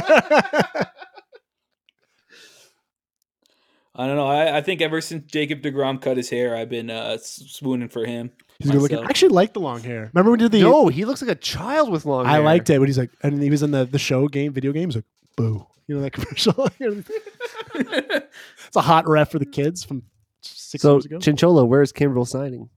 I 3.95 4.07
don't 4.07 4.15
know. 4.15 4.27
I, 4.27 4.57
I 4.57 4.61
think 4.61 4.81
ever 4.81 5.01
since 5.01 5.25
Jacob 5.29 5.61
Degrom 5.61 6.01
cut 6.01 6.15
his 6.15 6.29
hair, 6.29 6.55
I've 6.55 6.69
been 6.69 6.89
uh, 6.89 7.17
swooning 7.21 7.89
for 7.89 8.05
him. 8.05 8.31
He's 8.59 8.71
good 8.71 8.81
looking. 8.81 8.99
I 8.99 9.03
actually 9.03 9.29
like 9.29 9.53
the 9.53 9.59
long 9.59 9.81
hair. 9.81 10.09
Remember 10.13 10.31
when 10.31 10.39
we 10.39 10.45
did 10.45 10.51
the? 10.53 10.61
No, 10.61 10.87
he 10.87 11.03
looks 11.05 11.21
like 11.21 11.31
a 11.31 11.35
child 11.35 11.91
with 11.91 12.05
long 12.05 12.25
hair. 12.25 12.33
I 12.33 12.37
hair. 12.37 12.45
liked 12.45 12.69
it 12.69 12.79
when 12.79 12.87
he's 12.87 12.97
like, 12.97 13.09
and 13.23 13.41
he 13.41 13.49
was 13.49 13.61
in 13.63 13.71
the 13.71 13.85
the 13.85 13.99
show 13.99 14.27
game, 14.27 14.53
video 14.53 14.71
games, 14.71 14.95
like, 14.95 15.05
boo. 15.35 15.65
You 15.87 15.95
know 15.95 16.01
that 16.01 16.11
commercial. 16.13 16.69
it's 16.79 18.75
a 18.75 18.81
hot 18.81 19.07
ref 19.09 19.31
for 19.31 19.39
the 19.39 19.45
kids 19.45 19.83
from 19.83 20.03
six 20.41 20.81
So, 20.83 20.93
years 20.95 21.05
ago. 21.05 21.17
Chinchola, 21.17 21.67
where's 21.67 21.91
Kimbrel 21.91 22.27
signing? 22.27 22.69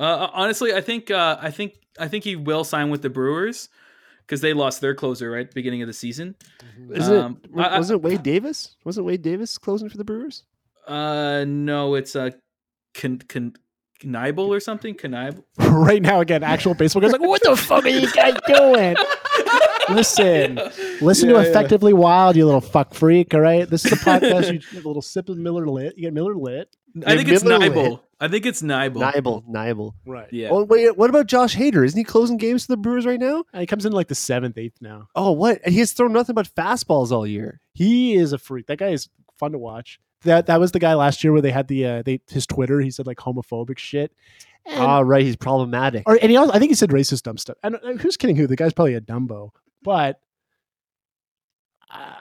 Uh, 0.00 0.28
honestly, 0.32 0.72
I 0.74 0.80
think 0.80 1.10
uh, 1.10 1.36
I 1.40 1.50
think 1.50 1.74
I 1.98 2.08
think 2.08 2.24
he 2.24 2.34
will 2.36 2.64
sign 2.64 2.88
with 2.90 3.02
the 3.02 3.10
Brewers 3.10 3.68
because 4.26 4.40
they 4.40 4.52
lost 4.54 4.80
their 4.80 4.94
closer 4.94 5.30
right 5.30 5.42
at 5.42 5.50
the 5.50 5.54
beginning 5.54 5.82
of 5.82 5.88
the 5.88 5.92
season. 5.92 6.36
Isn't 6.90 7.16
Um, 7.16 7.40
it, 7.44 7.50
I- 7.60 7.74
I- 7.74 7.78
wasn't 7.78 8.02
Wade 8.02 8.22
Davis? 8.22 8.76
Wasn't 8.84 9.04
Wade 9.04 9.22
Davis 9.22 9.58
closing 9.58 9.88
for 9.90 9.96
the 9.98 10.04
Brewers? 10.04 10.44
Uh, 10.86 11.44
no, 11.46 11.94
it's 11.96 12.14
a 12.14 12.22
uh, 12.22 12.30
Knievel 12.94 14.48
or 14.48 14.60
something. 14.60 14.94
Knievel. 14.94 15.44
right 15.58 16.00
now, 16.00 16.20
again, 16.20 16.42
actual 16.42 16.74
baseball 16.74 17.02
guys 17.02 17.12
like, 17.12 17.20
what 17.20 17.42
the 17.42 17.54
fuck 17.56 17.84
are 17.84 17.88
you 17.88 18.10
guys 18.12 18.34
doing? 18.46 18.96
Listen, 19.90 20.54
listen 21.00 21.28
Yeah, 21.30 21.36
to 21.36 21.42
yeah. 21.42 21.48
Effectively 21.50 21.92
Wild, 21.92 22.36
you 22.36 22.44
little 22.44 22.60
fuck 22.60 22.94
freak. 22.94 23.34
All 23.34 23.40
right, 23.40 23.68
this 23.68 23.84
is 23.84 23.92
a 23.92 23.96
podcast. 23.96 24.52
You 24.52 24.58
get 24.72 24.84
a 24.84 24.88
little 24.88 25.02
sip 25.02 25.28
of 25.28 25.36
Miller 25.36 25.66
Lit. 25.68 25.94
You 25.96 26.04
get 26.04 26.14
Miller 26.14 26.34
Lit. 26.36 26.74
I 27.06 27.16
think 27.16 27.28
it's 27.28 27.44
Miller 27.44 27.68
Knebel. 27.68 28.00
I 28.20 28.28
think 28.28 28.44
it's 28.46 28.60
Knebel. 28.62 28.96
Knebel, 29.12 29.44
Knebel. 29.48 29.92
Right. 30.06 30.28
Yeah. 30.32 30.48
Oh 30.50 30.64
wait, 30.64 30.96
what 30.96 31.08
about 31.10 31.26
Josh 31.26 31.56
Hader? 31.56 31.84
Isn't 31.84 31.96
he 31.98 32.04
closing 32.04 32.36
games 32.36 32.66
for 32.66 32.72
the 32.72 32.76
Brewers 32.76 33.06
right 33.06 33.18
now? 33.20 33.44
he 33.54 33.66
comes 33.66 33.86
in 33.86 33.92
like 33.92 34.08
the 34.08 34.14
seventh, 34.14 34.58
eighth 34.58 34.76
now. 34.80 35.08
Oh, 35.14 35.32
what? 35.32 35.60
And 35.64 35.72
he 35.72 35.80
has 35.80 35.92
thrown 35.92 36.12
nothing 36.12 36.34
but 36.34 36.48
fastballs 36.54 37.12
all 37.12 37.26
year. 37.26 37.60
He 37.72 38.14
is 38.14 38.32
a 38.32 38.38
freak. 38.38 38.66
That 38.66 38.78
guy 38.78 38.88
is 38.88 39.08
fun 39.38 39.52
to 39.52 39.58
watch. 39.58 40.00
That 40.24 40.46
that 40.46 40.60
was 40.60 40.72
the 40.72 40.78
guy 40.80 40.94
last 40.94 41.24
year 41.24 41.32
where 41.32 41.40
they 41.40 41.50
had 41.50 41.68
the 41.68 41.86
uh, 41.86 42.02
they 42.02 42.20
his 42.28 42.46
Twitter. 42.46 42.80
He 42.80 42.90
said 42.90 43.06
like 43.06 43.16
homophobic 43.18 43.78
shit. 43.78 44.12
And, 44.66 44.78
Ah, 44.82 45.00
right. 45.00 45.22
He's 45.24 45.36
problematic. 45.36 46.02
or, 46.06 46.18
and 46.20 46.30
he 46.30 46.36
also, 46.36 46.52
I 46.52 46.58
think 46.58 46.70
he 46.70 46.74
said 46.74 46.90
racist 46.90 47.22
dumb 47.22 47.38
stuff. 47.38 47.56
And 47.62 47.76
uh, 47.76 47.92
who's 47.94 48.18
kidding 48.18 48.36
who? 48.36 48.46
The 48.46 48.56
guy's 48.56 48.74
probably 48.74 48.94
a 48.94 49.00
dumbo. 49.00 49.50
But 49.82 50.20
uh, 51.90 52.14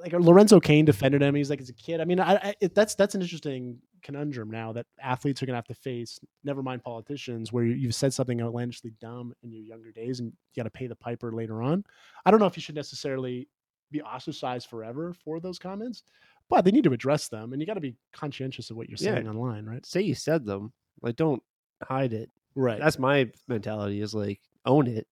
like 0.00 0.14
uh, 0.14 0.18
Lorenzo 0.18 0.60
Cain 0.60 0.84
defended 0.84 1.22
him. 1.22 1.34
He's 1.34 1.50
like, 1.50 1.60
as 1.60 1.68
a 1.68 1.74
kid. 1.74 2.00
I 2.00 2.04
mean, 2.04 2.20
I, 2.20 2.34
I, 2.36 2.54
it, 2.60 2.74
that's 2.74 2.94
that's 2.94 3.14
an 3.14 3.22
interesting 3.22 3.78
conundrum 4.02 4.50
now 4.50 4.72
that 4.72 4.86
athletes 5.02 5.42
are 5.42 5.46
going 5.46 5.54
to 5.54 5.58
have 5.58 5.66
to 5.66 5.74
face. 5.74 6.18
Never 6.44 6.62
mind 6.62 6.82
politicians, 6.82 7.52
where 7.52 7.64
you, 7.64 7.74
you've 7.74 7.94
said 7.94 8.14
something 8.14 8.40
outlandishly 8.40 8.92
dumb 9.00 9.34
in 9.42 9.50
your 9.50 9.62
younger 9.62 9.90
days, 9.92 10.20
and 10.20 10.28
you 10.54 10.62
got 10.62 10.64
to 10.64 10.70
pay 10.70 10.86
the 10.86 10.96
piper 10.96 11.32
later 11.32 11.62
on. 11.62 11.84
I 12.24 12.30
don't 12.30 12.40
know 12.40 12.46
if 12.46 12.56
you 12.56 12.62
should 12.62 12.74
necessarily 12.74 13.48
be 13.90 14.02
ostracized 14.02 14.68
forever 14.68 15.14
for 15.24 15.40
those 15.40 15.58
comments, 15.58 16.02
but 16.50 16.64
they 16.64 16.70
need 16.70 16.84
to 16.84 16.92
address 16.92 17.28
them, 17.28 17.52
and 17.52 17.60
you 17.62 17.66
got 17.66 17.74
to 17.74 17.80
be 17.80 17.96
conscientious 18.12 18.70
of 18.70 18.76
what 18.76 18.88
you're 18.88 18.98
Yeah. 19.00 19.14
saying 19.14 19.28
online, 19.28 19.64
right? 19.64 19.84
Say 19.84 20.02
you 20.02 20.14
said 20.14 20.44
them. 20.44 20.72
Like, 21.02 21.16
don't 21.16 21.42
hide 21.82 22.12
it. 22.12 22.30
Right. 22.54 22.78
That's 22.80 22.98
my 22.98 23.30
mentality. 23.46 24.00
Is 24.00 24.14
like 24.14 24.40
own 24.66 24.86
it. 24.86 25.06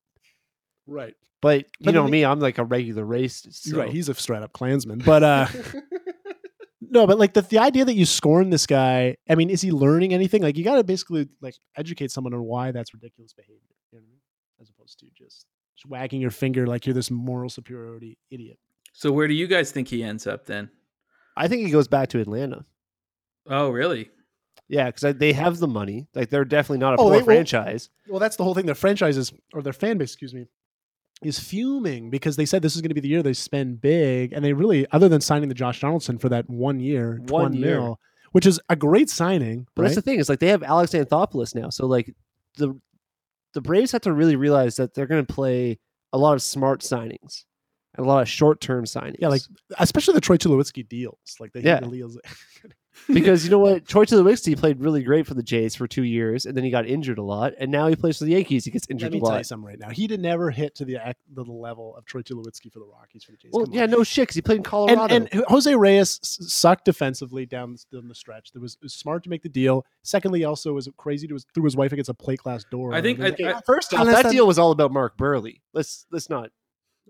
Right. 0.86 1.14
But 1.42 1.58
you 1.58 1.64
But 1.86 1.94
know 1.94 2.04
the- 2.04 2.10
me, 2.10 2.24
I'm 2.24 2.40
like 2.40 2.58
a 2.58 2.64
regular 2.64 3.04
racist. 3.04 3.68
So. 3.68 3.78
Right. 3.78 3.90
He's 3.90 4.08
a 4.08 4.14
straight 4.14 4.42
up 4.42 4.52
Klansman, 4.52 5.00
but 5.04 5.22
uh. 5.22 5.46
No, 6.88 7.06
but 7.06 7.18
like 7.18 7.32
the, 7.32 7.42
the 7.42 7.58
idea 7.58 7.84
that 7.84 7.94
you 7.94 8.04
scorn 8.06 8.50
this 8.50 8.66
guy, 8.66 9.16
I 9.28 9.34
mean, 9.34 9.50
is 9.50 9.60
he 9.60 9.72
learning 9.72 10.12
anything? 10.14 10.42
Like 10.42 10.56
you 10.56 10.62
got 10.62 10.76
to 10.76 10.84
basically 10.84 11.26
like 11.40 11.54
educate 11.76 12.10
someone 12.10 12.32
on 12.32 12.42
why 12.44 12.70
that's 12.70 12.94
ridiculous 12.94 13.32
behavior, 13.32 13.54
you 13.56 13.98
know 13.98 13.98
what 13.98 14.04
I 14.04 14.06
mean? 14.06 14.18
As 14.60 14.68
opposed 14.70 14.98
to 15.00 15.06
just, 15.06 15.46
just 15.74 15.86
wagging 15.86 16.20
your 16.20 16.30
finger 16.30 16.66
like 16.66 16.86
you're 16.86 16.94
this 16.94 17.10
moral 17.10 17.48
superiority 17.48 18.18
idiot. 18.30 18.58
So 18.92 19.10
where 19.10 19.26
do 19.26 19.34
you 19.34 19.46
guys 19.46 19.72
think 19.72 19.88
he 19.88 20.04
ends 20.04 20.26
up 20.26 20.46
then? 20.46 20.70
I 21.36 21.48
think 21.48 21.64
he 21.66 21.72
goes 21.72 21.88
back 21.88 22.08
to 22.10 22.20
Atlanta. 22.20 22.64
Oh, 23.48 23.70
really? 23.70 24.10
Yeah, 24.68 24.86
because 24.90 25.16
they 25.16 25.32
have 25.32 25.58
the 25.58 25.68
money. 25.68 26.06
Like 26.14 26.28
they're 26.30 26.44
definitely 26.44 26.78
not 26.78 26.94
a 26.94 26.96
Oh, 26.98 27.04
poor 27.04 27.10
they- 27.12 27.16
well- 27.18 27.24
franchise. 27.24 27.90
Well, 28.06 28.20
that's 28.20 28.36
the 28.36 28.44
whole 28.44 28.54
thing. 28.54 28.66
Their 28.66 28.74
franchises 28.74 29.32
or 29.54 29.62
their 29.62 29.72
fan 29.72 29.98
base, 29.98 30.10
excuse 30.12 30.34
me, 30.34 30.46
is 31.22 31.38
fuming 31.38 32.10
because 32.10 32.36
they 32.36 32.44
said 32.46 32.62
this 32.62 32.76
is 32.76 32.82
going 32.82 32.90
to 32.90 32.94
be 32.94 33.00
the 33.00 33.08
year 33.08 33.22
they 33.22 33.32
spend 33.32 33.80
big, 33.80 34.32
and 34.32 34.44
they 34.44 34.52
really, 34.52 34.86
other 34.92 35.08
than 35.08 35.20
signing 35.20 35.48
the 35.48 35.54
Josh 35.54 35.80
Donaldson 35.80 36.18
for 36.18 36.28
that 36.28 36.48
one 36.50 36.78
year, 36.80 37.20
One 37.28 37.52
year. 37.54 37.80
mil, 37.80 38.00
which 38.32 38.44
is 38.46 38.60
a 38.68 38.76
great 38.76 39.08
signing. 39.08 39.66
But 39.74 39.82
right? 39.82 39.88
that's 39.88 39.96
the 39.96 40.02
thing. 40.02 40.20
It's 40.20 40.28
like 40.28 40.40
they 40.40 40.48
have 40.48 40.62
Alex 40.62 40.92
Anthopoulos 40.92 41.54
now. 41.54 41.70
So 41.70 41.86
like 41.86 42.14
the 42.56 42.78
the 43.54 43.60
Braves 43.62 43.92
have 43.92 44.02
to 44.02 44.12
really 44.12 44.36
realize 44.36 44.76
that 44.76 44.92
they're 44.92 45.06
going 45.06 45.24
to 45.24 45.32
play 45.34 45.78
a 46.12 46.18
lot 46.18 46.34
of 46.34 46.42
smart 46.42 46.80
signings 46.82 47.44
and 47.96 48.04
a 48.04 48.08
lot 48.08 48.20
of 48.20 48.28
short 48.28 48.60
term 48.60 48.84
signings. 48.84 49.16
yeah, 49.18 49.28
like 49.28 49.40
especially 49.78 50.12
the 50.14 50.20
Troy 50.20 50.36
Tulowitzki 50.36 50.86
deals, 50.86 51.16
like 51.40 51.52
the 51.54 51.62
Yeah. 51.62 51.80
yeah. 51.82 51.88
deals. 51.90 52.18
because 53.12 53.44
you 53.44 53.50
know 53.50 53.58
what, 53.58 53.86
Troy 53.86 54.04
Tulowitzki 54.04 54.56
played 54.58 54.80
really 54.80 55.02
great 55.02 55.26
for 55.26 55.34
the 55.34 55.42
Jays 55.42 55.74
for 55.74 55.86
two 55.86 56.02
years, 56.04 56.46
and 56.46 56.56
then 56.56 56.64
he 56.64 56.70
got 56.70 56.86
injured 56.86 57.18
a 57.18 57.22
lot, 57.22 57.52
and 57.58 57.70
now 57.70 57.86
he 57.88 57.96
plays 57.96 58.18
for 58.18 58.24
the 58.24 58.32
Yankees. 58.32 58.64
He 58.64 58.70
gets 58.70 58.86
Let 58.88 58.94
injured 58.94 59.12
me 59.12 59.18
a 59.18 59.20
tell 59.20 59.30
you 59.30 59.36
lot. 59.36 59.46
something 59.46 59.66
right 59.66 59.78
now. 59.78 59.90
He 59.90 60.06
did 60.06 60.20
never 60.20 60.50
hit 60.50 60.74
to 60.76 60.84
the 60.84 60.98
the 61.32 61.42
level 61.42 61.94
of 61.96 62.04
Troy 62.04 62.22
Tulowitzki 62.22 62.72
for 62.72 62.78
the 62.80 62.86
Rockies 62.86 63.24
for 63.24 63.32
the 63.32 63.38
Jays. 63.38 63.50
Well, 63.52 63.66
Come 63.66 63.74
yeah, 63.74 63.82
on. 63.84 63.90
no 63.90 64.02
shit, 64.04 64.22
because 64.22 64.34
he 64.36 64.42
played 64.42 64.58
in 64.58 64.62
Colorado. 64.62 65.14
and 65.14 65.28
Jose 65.48 65.74
Reyes 65.74 66.18
sucked 66.22 66.84
defensively 66.84 67.46
down, 67.46 67.76
down 67.92 68.08
the 68.08 68.14
stretch. 68.14 68.52
There 68.52 68.62
was, 68.62 68.74
it 68.74 68.82
was 68.82 68.94
smart 68.94 69.22
to 69.24 69.30
make 69.30 69.42
the 69.42 69.48
deal. 69.48 69.84
Secondly, 70.02 70.44
also 70.44 70.72
was 70.72 70.88
crazy 70.96 71.26
to 71.28 71.34
his, 71.34 71.46
threw 71.54 71.64
his 71.64 71.76
wife 71.76 71.92
against 71.92 72.08
a 72.10 72.14
plate 72.14 72.40
glass 72.40 72.64
door. 72.70 72.94
I 72.94 73.02
think- 73.02 73.18
mean, 73.18 73.34
I- 73.46 73.52
I- 73.52 73.60
First 73.66 73.92
off, 73.94 74.06
that 74.06 74.22
that- 74.24 74.32
deal 74.32 74.46
was 74.46 74.58
all 74.58 74.70
about 74.72 74.92
Mark 74.92 75.16
Buehrle. 75.16 75.60
Let's 75.72 76.06
let's 76.10 76.28
not. 76.30 76.50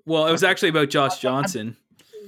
Well, 0.04 0.26
it 0.26 0.32
was 0.32 0.44
actually 0.44 0.68
about 0.68 0.88
Josh 0.90 1.18
Johnson. 1.20 1.76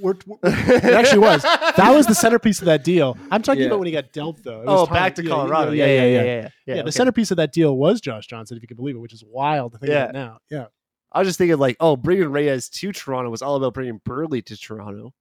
We're, 0.00 0.14
we're- 0.26 0.38
it 0.44 0.84
actually 0.84 1.18
was. 1.20 1.42
That 1.42 1.92
was 1.94 2.06
the 2.06 2.14
centerpiece 2.14 2.60
of 2.60 2.66
that 2.66 2.84
deal. 2.84 3.16
I'm 3.30 3.42
talking 3.42 3.62
Yeah. 3.62 3.66
about 3.68 3.78
when 3.80 3.86
he 3.86 3.92
got 3.92 4.12
dealt, 4.12 4.42
though. 4.42 4.60
It 4.62 4.66
Oh, 4.68 4.86
back 4.86 5.14
to 5.16 5.22
yeah, 5.22 5.28
Colorado. 5.30 5.72
Yeah, 5.72 5.86
yeah, 5.86 6.04
yeah. 6.04 6.22
yeah. 6.22 6.48
Yeah, 6.66 6.74
the 6.76 6.80
okay. 6.82 6.90
centerpiece 6.90 7.30
of 7.30 7.36
that 7.38 7.52
deal 7.52 7.76
was 7.76 8.00
Josh 8.00 8.26
Johnson, 8.26 8.56
if 8.56 8.62
you 8.62 8.68
can 8.68 8.76
believe 8.76 8.94
it, 8.96 8.98
which 8.98 9.12
is 9.12 9.24
wild 9.26 9.72
to 9.72 9.78
think 9.78 9.90
Yeah. 9.92 10.04
about 10.04 10.14
now. 10.14 10.38
Yeah. 10.50 10.66
I 11.10 11.20
was 11.20 11.28
just 11.28 11.38
thinking 11.38 11.56
like, 11.58 11.76
oh, 11.80 11.96
bringing 11.96 12.28
Reyes 12.30 12.68
to 12.68 12.92
Toronto 12.92 13.30
was 13.30 13.40
all 13.42 13.56
about 13.56 13.74
bringing 13.74 13.98
Buehrle 14.00 14.44
to 14.44 14.56
Toronto, 14.56 15.14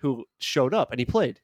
who 0.00 0.24
showed 0.38 0.74
up 0.74 0.90
and 0.90 0.98
he 1.00 1.06
played. 1.06 1.40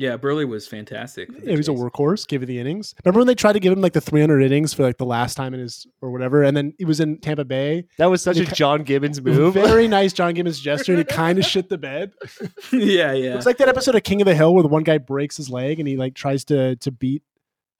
Yeah, 0.00 0.16
Buehrle 0.16 0.48
was 0.48 0.66
fantastic. 0.66 1.28
Yeah, 1.42 1.50
he 1.50 1.56
was 1.58 1.68
a 1.68 1.72
workhorse, 1.72 2.26
give 2.26 2.40
you 2.40 2.46
the 2.46 2.58
innings. 2.58 2.94
Remember 3.04 3.18
when 3.20 3.26
they 3.26 3.34
tried 3.34 3.52
to 3.52 3.60
give 3.60 3.70
him 3.70 3.82
like 3.82 3.92
the 3.92 4.00
300 4.00 4.40
innings 4.40 4.72
for 4.72 4.82
like 4.82 4.96
the 4.96 5.04
last 5.04 5.34
time 5.34 5.52
in 5.52 5.60
his 5.60 5.86
or 6.00 6.10
whatever, 6.10 6.42
and 6.42 6.56
then 6.56 6.72
he 6.78 6.86
was 6.86 7.00
in 7.00 7.18
Tampa 7.18 7.44
Bay. 7.44 7.84
That 7.98 8.06
was 8.06 8.22
such 8.22 8.38
a 8.38 8.46
ca- 8.46 8.54
John 8.54 8.82
Gibbons 8.82 9.20
move. 9.20 9.52
Very 9.52 9.88
nice 9.98 10.14
John 10.14 10.32
Gibbons 10.32 10.58
gesture, 10.58 10.92
and 10.92 11.00
he 11.00 11.04
kind 11.04 11.38
of 11.38 11.44
shit 11.44 11.68
the 11.68 11.76
bed. 11.76 12.12
yeah, 12.72 13.12
yeah. 13.12 13.36
It's 13.36 13.44
like 13.44 13.58
that 13.58 13.68
episode 13.68 13.94
of 13.94 14.02
King 14.02 14.22
of 14.22 14.24
the 14.24 14.34
Hill 14.34 14.54
where 14.54 14.62
the 14.62 14.68
one 14.70 14.84
guy 14.84 14.96
breaks 14.96 15.36
his 15.36 15.50
leg 15.50 15.78
and 15.78 15.86
he 15.86 15.98
like 15.98 16.14
tries 16.14 16.44
to 16.46 16.76
to 16.76 16.90
beat 16.90 17.22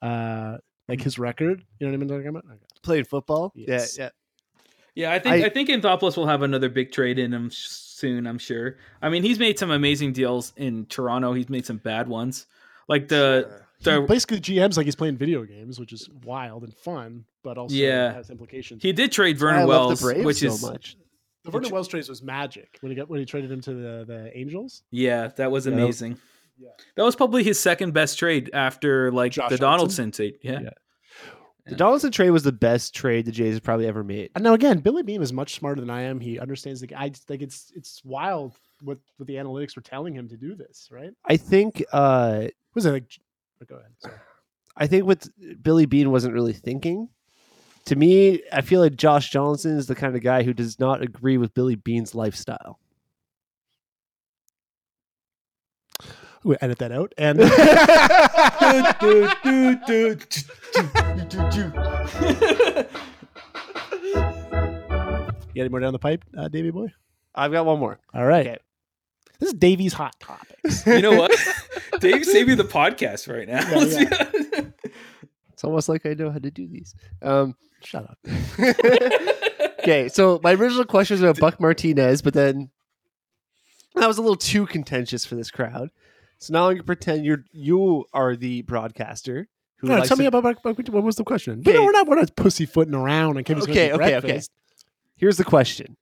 uh 0.02 0.58
like 0.88 1.00
his 1.00 1.18
record. 1.18 1.64
You 1.78 1.86
know 1.86 1.92
what 1.96 2.02
I'm 2.02 2.08
talking 2.08 2.26
about? 2.28 2.44
Okay. 2.44 2.56
Playing 2.82 3.04
football. 3.04 3.52
Yes. 3.54 3.96
Yeah, 3.96 4.04
yeah. 4.04 4.10
Yeah, 4.94 5.12
I 5.12 5.18
think 5.20 5.34
I- 5.42 5.46
I, 5.46 5.48
think 5.48 5.70
Anthopoulos 5.70 6.16
will 6.18 6.26
have 6.26 6.42
another 6.42 6.68
big 6.68 6.92
trade 6.92 7.18
in 7.18 7.32
him 7.32 7.48
sh- 7.48 7.68
soon. 8.00 8.26
I'm 8.26 8.38
sure. 8.38 8.76
I 9.02 9.08
mean, 9.10 9.22
he's 9.22 9.38
made 9.38 9.58
some 9.58 9.70
amazing 9.70 10.12
deals 10.12 10.52
in 10.56 10.86
Toronto. 10.86 11.32
He's 11.32 11.48
made 11.48 11.66
some 11.66 11.76
bad 11.76 12.08
ones, 12.08 12.46
like 12.88 13.08
the 13.08 13.48
He 13.78 13.84
the 13.84 14.00
basically 14.08 14.40
GM's 14.40 14.76
like 14.76 14.86
he's 14.86 14.96
playing 14.96 15.16
video 15.18 15.44
games, 15.44 15.78
which 15.78 15.92
is 15.92 16.08
wild 16.24 16.64
and 16.64 16.74
fun, 16.74 17.24
but 17.42 17.56
also 17.58 17.74
Yeah. 17.74 18.12
has 18.12 18.30
implications. 18.30 18.82
he 18.82 18.92
did 18.92 19.12
trade 19.12 19.38
Vernon 19.38 19.60
I 19.60 19.64
love 19.64 19.86
Wells, 19.86 20.00
the 20.00 20.04
Braves 20.06 20.26
which 20.26 20.38
so 20.38 20.46
is 20.48 20.62
much. 20.62 20.96
the 21.44 21.50
Vernon 21.50 21.70
Wells 21.70 21.88
trade 21.88 22.08
was 22.08 22.22
magic 22.22 22.78
when 22.80 22.90
he 22.90 22.96
got 22.96 23.08
when 23.08 23.20
he 23.20 23.26
traded 23.26 23.50
him 23.50 23.60
to 23.62 23.72
the 23.74 24.04
the 24.06 24.36
Angels. 24.36 24.82
yeah, 24.90 25.28
that 25.36 25.50
was 25.50 25.66
Yeah, 25.66 25.70
that 25.76 25.76
was- 25.86 26.00
amazing. 26.02 26.18
Yeah. 26.58 26.68
That 26.96 27.04
was 27.04 27.16
probably 27.16 27.42
his 27.42 27.58
second 27.58 27.94
best 27.94 28.18
trade 28.18 28.50
after 28.52 29.10
like 29.12 29.32
Josh 29.32 29.48
the 29.48 29.56
Johnson? 29.56 29.64
Donaldson 29.70 30.10
trade. 30.10 30.34
Yeah. 30.42 30.60
Yeah. 30.60 30.70
The 31.70 31.76
Donaldson 31.76 32.10
trade 32.10 32.30
was 32.30 32.42
the 32.42 32.50
best 32.52 32.94
trade 32.94 33.26
the 33.26 33.32
Jays 33.32 33.54
have 33.54 33.62
probably 33.62 33.86
ever 33.86 34.02
made. 34.02 34.30
And 34.34 34.42
now 34.42 34.54
again, 34.54 34.80
Billy 34.80 35.04
Beane 35.04 35.22
is 35.22 35.32
much 35.32 35.54
smarter 35.54 35.80
than 35.80 35.88
I 35.88 36.02
am. 36.02 36.18
He 36.18 36.38
understands 36.38 36.80
the 36.80 36.92
I 36.94 37.12
like 37.28 37.42
it's 37.42 37.72
it's 37.76 38.02
wild 38.04 38.54
what 38.82 38.98
what 39.18 39.28
the 39.28 39.36
analytics 39.36 39.76
were 39.76 39.82
telling 39.82 40.12
him 40.12 40.28
to 40.28 40.36
do 40.36 40.56
this, 40.56 40.88
right? 40.90 41.12
I 41.24 41.36
think 41.36 41.84
uh 41.92 42.48
Was 42.74 42.86
it 42.86 42.90
like? 42.90 43.04
oh, 43.62 43.66
Go 43.68 43.76
ahead. 43.76 43.92
Sorry. 44.00 44.14
I 44.76 44.88
think 44.88 45.06
what 45.06 45.28
Billy 45.62 45.86
Bean 45.86 46.10
wasn't 46.10 46.34
really 46.34 46.54
thinking. 46.54 47.08
To 47.84 47.94
me, 47.96 48.42
I 48.52 48.62
feel 48.62 48.80
like 48.80 48.96
Josh 48.96 49.30
Johnson 49.30 49.76
is 49.76 49.86
the 49.86 49.94
kind 49.94 50.16
of 50.16 50.22
guy 50.22 50.42
who 50.42 50.52
does 50.52 50.80
not 50.80 51.02
agree 51.02 51.38
with 51.38 51.54
Billy 51.54 51.76
Bean's 51.76 52.16
lifestyle. 52.16 52.79
We 56.42 56.56
edit 56.60 56.78
that 56.78 56.90
out. 56.92 57.12
And 57.18 57.38
you 57.40 57.46
got 65.54 65.56
any 65.56 65.68
more 65.68 65.80
down 65.80 65.92
the 65.92 65.98
pipe, 65.98 66.24
uh, 66.36 66.48
Davy 66.48 66.70
boy? 66.70 66.88
I've 67.34 67.52
got 67.52 67.66
one 67.66 67.78
more. 67.78 67.98
All 68.14 68.24
right. 68.24 68.46
Okay. 68.46 68.58
This 69.38 69.48
is 69.48 69.54
Davy's 69.54 69.92
hot 69.92 70.14
topics. 70.20 70.86
You 70.86 71.00
know 71.02 71.16
what? 71.16 71.32
Dave 72.00 72.24
saving 72.24 72.56
the 72.56 72.64
podcast 72.64 73.32
right 73.32 73.48
now. 73.48 73.60
Yeah, 73.80 74.64
It's 75.52 75.64
almost 75.64 75.88
like 75.88 76.04
I 76.06 76.14
know 76.14 76.30
how 76.30 76.38
to 76.38 76.50
do 76.50 76.66
these. 76.68 76.94
Um, 77.22 77.54
Shut 77.82 78.04
up. 78.04 78.18
okay, 79.80 80.08
so 80.08 80.38
my 80.42 80.52
original 80.52 80.84
question 80.84 81.14
was 81.14 81.22
about 81.22 81.38
Buck 81.38 81.60
Martinez, 81.60 82.20
but 82.22 82.34
then 82.34 82.70
that 83.94 84.06
was 84.06 84.18
a 84.18 84.22
little 84.22 84.36
too 84.36 84.66
contentious 84.66 85.24
for 85.24 85.34
this 85.34 85.50
crowd. 85.50 85.90
So 86.40 86.52
now 86.52 86.68
I'm 86.68 86.74
gonna 86.74 86.84
pretend 86.84 87.24
you're 87.24 87.44
you 87.52 88.04
are 88.12 88.34
the 88.34 88.62
broadcaster 88.62 89.46
who 89.76 89.88
No, 89.88 89.94
likes 89.96 90.08
tell 90.08 90.16
me 90.16 90.24
to- 90.24 90.28
about 90.28 90.42
Buck- 90.42 90.62
Buck- 90.62 90.88
what 90.88 91.04
was 91.04 91.16
the 91.16 91.24
question? 91.24 91.60
Okay. 91.60 91.72
No, 91.74 91.84
we're 91.84 91.92
not. 91.92 92.06
We're 92.08 92.16
not 92.16 92.34
pussyfooting 92.34 92.94
around 92.94 93.36
and 93.36 93.46
Kevin's 93.46 93.68
Okay, 93.68 93.88
going 93.88 93.98
to 94.00 94.04
okay, 94.06 94.16
okay. 94.16 94.40
Here's 95.16 95.36
the 95.36 95.44
question. 95.44 95.96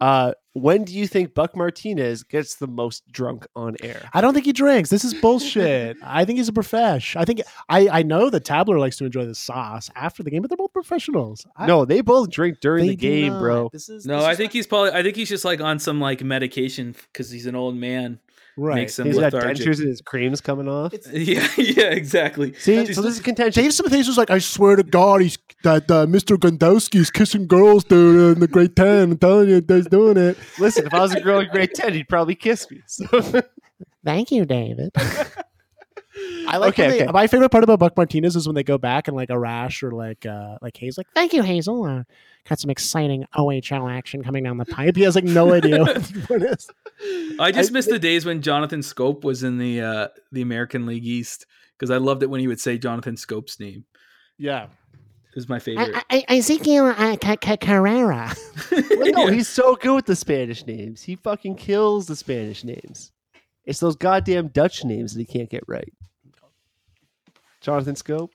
Uh, 0.00 0.32
when 0.54 0.84
do 0.84 0.92
you 0.92 1.06
think 1.06 1.34
Buck 1.34 1.56
Martinez 1.56 2.24
gets 2.24 2.56
the 2.56 2.66
most 2.66 3.04
drunk 3.10 3.46
on 3.56 3.76
air? 3.80 4.08
I 4.12 4.20
don't 4.20 4.34
think 4.34 4.44
he 4.44 4.52
drinks. 4.52 4.90
This 4.90 5.04
is 5.04 5.14
bullshit. 5.14 5.96
I 6.02 6.24
think 6.24 6.38
he's 6.38 6.48
a 6.48 6.52
profesh. 6.52 7.14
I 7.16 7.24
think 7.24 7.42
I, 7.68 7.88
I 7.88 8.02
know 8.02 8.28
that 8.28 8.44
Tabler 8.44 8.78
likes 8.78 8.96
to 8.98 9.04
enjoy 9.06 9.24
the 9.24 9.34
sauce 9.36 9.90
after 9.94 10.22
the 10.24 10.30
game, 10.30 10.42
but 10.42 10.50
they're 10.50 10.56
both 10.56 10.72
professionals. 10.72 11.46
I- 11.56 11.66
No, 11.66 11.84
they 11.84 12.00
both 12.00 12.30
drink 12.30 12.58
during 12.60 12.86
the 12.88 12.96
game, 12.96 13.34
not. 13.34 13.40
bro. 13.40 13.68
This 13.72 13.88
is 13.88 14.04
no, 14.04 14.16
this 14.16 14.24
I 14.26 14.32
is 14.32 14.36
think 14.36 14.52
he's 14.52 14.66
probably. 14.66 14.90
I 14.90 15.02
think 15.04 15.14
he's 15.16 15.28
just 15.28 15.44
like 15.44 15.60
on 15.60 15.78
some 15.78 16.00
like 16.00 16.22
medication 16.24 16.94
because 17.12 17.30
he's 17.30 17.46
an 17.46 17.54
old 17.54 17.76
man. 17.76 18.18
Right. 18.56 18.76
Makes 18.76 18.98
him 18.98 19.06
He's 19.06 19.16
got 19.18 19.32
lethargic. 19.32 19.66
dentures 19.66 19.78
and 19.80 19.88
his 19.88 20.00
cream's 20.00 20.40
coming 20.40 20.68
off. 20.68 20.92
Yeah, 21.12 21.46
yeah, 21.56 21.84
exactly. 21.90 22.54
See, 22.54 22.92
so 22.92 23.02
this 23.02 23.14
is 23.14 23.20
contentious. 23.20 23.54
Dave 23.54 23.72
Smith 23.72 23.92
was 23.92 24.18
like, 24.18 24.30
I 24.30 24.38
swear 24.38 24.76
to 24.76 24.82
God, 24.82 25.20
he's 25.22 25.38
that 25.62 25.90
uh, 25.90 26.06
Mr. 26.06 26.36
Gondowski's 26.36 27.10
kissing 27.10 27.46
girls, 27.46 27.84
dude, 27.84 28.36
in 28.36 28.40
the 28.40 28.48
grade 28.48 28.76
ten. 28.76 29.12
I'm 29.12 29.18
telling 29.18 29.48
you, 29.48 29.62
he's 29.66 29.86
doing 29.86 30.16
it. 30.16 30.36
Listen, 30.58 30.86
if 30.86 30.94
I 30.94 31.00
was 31.00 31.14
a 31.14 31.20
girl 31.20 31.40
in 31.40 31.48
grade 31.50 31.70
10, 31.74 31.94
he'd 31.94 32.08
probably 32.08 32.34
kiss 32.34 32.70
me. 32.70 32.80
So- 32.86 33.42
Thank 34.04 34.30
you, 34.30 34.44
David. 34.44 34.90
I 36.48 36.58
like 36.58 36.70
Okay, 36.78 36.88
they- 36.90 37.02
okay. 37.04 37.12
my 37.12 37.26
favorite 37.26 37.48
part 37.50 37.64
about 37.64 37.78
Buck 37.78 37.96
Martinez 37.96 38.36
is 38.36 38.46
when 38.46 38.54
they 38.54 38.62
go 38.62 38.78
back 38.78 39.08
and 39.08 39.16
like 39.16 39.30
a 39.30 39.38
rash 39.38 39.82
or 39.82 39.90
like 39.90 40.24
uh 40.26 40.58
like 40.62 40.76
Hayes 40.76 40.96
like 40.98 41.08
thank 41.14 41.32
you 41.32 41.42
Hazel 41.42 41.84
uh, 41.84 42.04
got 42.48 42.60
some 42.60 42.70
exciting 42.70 43.24
OHL 43.36 43.90
action 43.90 44.22
coming 44.22 44.44
down 44.44 44.58
the 44.58 44.64
pipe. 44.64 44.94
He 44.96 45.02
has 45.02 45.14
like 45.14 45.24
no 45.24 45.52
idea 45.54 45.80
what 45.80 45.96
what 46.28 46.42
it 46.42 46.58
is. 46.58 46.70
I 47.40 47.50
just 47.50 47.72
miss 47.72 47.86
the 47.86 47.98
days 47.98 48.24
when 48.24 48.42
Jonathan 48.42 48.80
Schoop 48.80 49.24
was 49.24 49.42
in 49.42 49.58
the 49.58 49.80
uh 49.80 50.08
the 50.30 50.42
American 50.42 50.86
League 50.86 51.04
East 51.06 51.46
because 51.76 51.90
I 51.90 51.96
loved 51.96 52.22
it 52.22 52.30
when 52.30 52.40
he 52.40 52.46
would 52.48 52.60
say 52.60 52.78
Jonathan 52.78 53.16
Schoop's 53.16 53.58
name. 53.58 53.84
Yeah, 54.38 54.64
It 54.64 55.34
was 55.36 55.48
my 55.48 55.58
favorite. 55.58 55.96
I, 56.10 56.24
I, 56.28 56.36
Ezequiel 56.36 56.94
uh, 56.96 57.56
Carrera. 57.56 58.32
Well, 58.70 59.12
no, 59.12 59.26
he's 59.28 59.48
so 59.48 59.74
good 59.76 59.94
with 59.94 60.06
the 60.06 60.16
Spanish 60.16 60.66
names. 60.66 61.02
He 61.02 61.16
fucking 61.16 61.56
kills 61.56 62.06
the 62.06 62.16
Spanish 62.16 62.62
names. 62.64 63.10
It's 63.64 63.80
those 63.80 63.96
goddamn 63.96 64.48
Dutch 64.48 64.84
names 64.84 65.14
that 65.14 65.20
he 65.20 65.24
can't 65.26 65.48
get 65.50 65.62
right. 65.66 65.92
Jonathan 67.60 67.94
Schoop. 67.94 68.28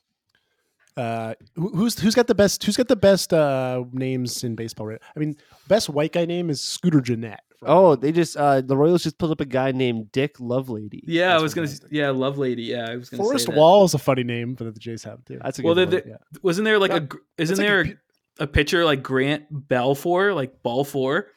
Uh, 0.98 1.34
who- 1.56 1.70
who's 1.70 1.98
who's 2.00 2.16
got 2.16 2.28
the 2.28 2.36
best? 2.36 2.64
Who's 2.64 2.76
got 2.76 2.88
the 2.88 2.96
best 2.96 3.32
uh, 3.34 3.84
names 3.94 4.44
in 4.44 4.56
baseball? 4.56 4.88
Right? 4.88 5.02
I 5.16 5.20
mean, 5.20 5.38
best 5.68 5.88
white 5.90 6.12
guy 6.12 6.26
name 6.26 6.50
is 6.50 6.60
Scooter 6.60 7.00
Gennett. 7.00 7.40
Oh, 7.62 7.96
they 7.96 8.12
just 8.12 8.36
uh 8.38 8.62
the 8.62 8.76
Royals 8.76 9.04
just 9.04 9.18
pulled 9.18 9.32
up 9.32 9.40
a 9.42 9.46
guy 9.46 9.72
named 9.72 10.12
Dick 10.12 10.38
Lovelady. 10.40 11.02
yeah, 11.06 11.38
I 11.38 11.42
was 11.42 11.54
gonna. 11.54 11.68
fantastic. 11.68 11.92
Yeah, 11.92 12.10
Love 12.10 12.38
Lady. 12.38 12.64
Yeah, 12.64 12.88
I 12.90 12.96
was 12.98 13.10
gonna. 13.10 13.24
Forrest 13.24 13.46
say 13.46 13.52
that. 13.54 13.58
Wall 13.60 13.86
is 13.86 13.94
a 13.94 13.98
funny 13.98 14.24
name 14.24 14.56
that 14.56 14.64
the 14.64 14.80
Jays 14.80 15.04
have 15.04 15.24
too. 15.26 15.40
That's 15.44 15.60
a 15.60 15.62
Well, 15.62 15.76
good 15.76 15.92
the- 15.92 15.98
one. 16.10 16.18
the- 16.32 16.40
wasn't 16.42 16.66
there 16.66 16.80
like 16.80 16.92
a? 16.92 17.02
gr- 17.02 17.18
Isn't 17.38 17.58
like 17.58 17.66
a 17.66 17.70
there 17.70 17.86
pu- 17.86 17.98
a, 18.40 18.44
a 18.44 18.48
pitcher 18.48 18.84
like 18.84 19.04
Grant 19.04 19.44
Balfour, 19.52 20.34
like 20.34 20.64
Ball 20.64 20.84
Four? 20.84 21.28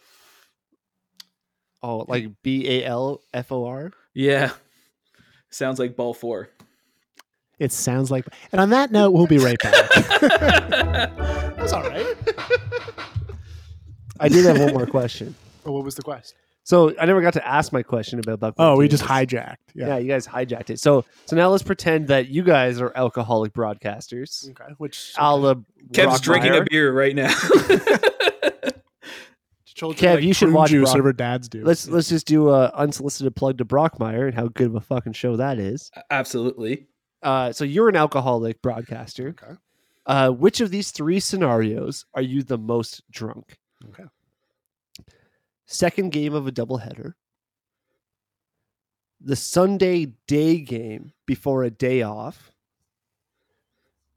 Oh, 1.83 2.05
like 2.09 2.29
B 2.43 2.69
A 2.69 2.85
L 2.85 3.23
F 3.35 3.51
O 3.53 3.65
R. 3.67 3.93
Yeah, 4.15 4.51
sounds 5.51 5.79
like 5.79 5.97
Ball 5.97 6.15
Four. 6.15 6.49
It 7.59 7.73
sounds 7.73 8.11
like. 8.11 8.27
And 8.51 8.61
on 8.61 8.71
that 8.71 8.91
note, 8.91 9.11
we'll 9.13 9.27
be 9.27 9.39
right 9.39 9.59
back. 9.61 9.91
That's 10.21 11.73
all 11.73 11.83
right. 11.83 12.17
I 14.19 14.29
did 14.29 14.45
have 14.47 14.59
one 14.61 14.73
more 14.75 14.87
question. 14.87 15.35
Oh, 15.65 15.71
what 15.71 15.85
was 15.85 15.95
the 15.95 16.03
quest? 16.03 16.35
So 16.65 16.93
I 16.99 17.07
never 17.07 17.21
got 17.23 17.35
to 17.35 17.47
ask 17.47 17.73
my 17.73 17.85
question 17.85 18.19
about 18.19 18.41
Buck. 18.41 18.55
Oh, 18.59 18.77
we 18.77 18.89
just 18.89 19.05
hijacked. 19.05 19.59
Yeah. 19.77 19.87
Yeah. 19.87 19.99
you 19.99 20.09
guys 20.09 20.27
hijacked 20.27 20.71
it. 20.71 20.81
So 20.81 21.05
so 21.27 21.37
now 21.37 21.51
let's 21.51 21.63
pretend 21.63 22.09
that 22.09 22.31
you 22.31 22.43
guys 22.43 22.81
are 22.81 22.91
alcoholic 22.97 23.53
broadcasters. 23.53 24.51
Okay. 24.51 24.75
Which 24.79 25.13
A 25.19 25.37
la 25.37 25.55
Kev's 25.93 26.21
drinking 26.21 26.57
a 26.57 26.65
beer 26.69 26.93
right 26.93 27.15
now. 27.15 27.33
Children 29.83 30.17
Kev, 30.19 30.23
you 30.23 30.33
should 30.33 30.53
watch 30.53 30.71
juice, 30.71 30.85
Brock- 30.85 30.93
whatever 30.93 31.13
dads 31.13 31.49
do. 31.49 31.65
Let's 31.65 31.89
let's 31.89 32.09
just 32.09 32.25
do 32.25 32.51
a 32.51 32.69
unsolicited 32.69 33.35
plug 33.35 33.59
to 33.59 33.65
Brockmire 33.65 34.27
and 34.27 34.35
how 34.35 34.47
good 34.47 34.69
of 34.69 34.77
a 34.77 34.81
fucking 34.81 35.15
show 35.15 35.35
that 35.35 35.59
is. 35.59 35.91
Absolutely. 36.09 36.87
Uh, 37.21 37.51
so 37.51 37.65
you're 37.65 37.89
an 37.89 37.97
alcoholic 37.97 38.63
broadcaster. 38.63 39.31
Okay. 39.31 39.55
Uh, 40.07 40.31
which 40.31 40.61
of 40.61 40.71
these 40.71 40.93
three 40.93 41.19
scenarios 41.19 42.07
are 42.15 42.23
you 42.23 42.45
the 42.45 42.59
most 42.59 43.03
drunk? 43.11 43.59
Okay. 43.89 44.05
Second 45.67 46.13
game 46.13 46.33
of 46.33 46.47
a 46.47 46.53
doubleheader. 46.53 47.15
The 49.21 49.35
Sunday 49.35 50.13
day 50.29 50.59
game 50.59 51.13
before 51.27 51.65
a 51.65 51.71
day 51.71 52.03
off. 52.03 52.53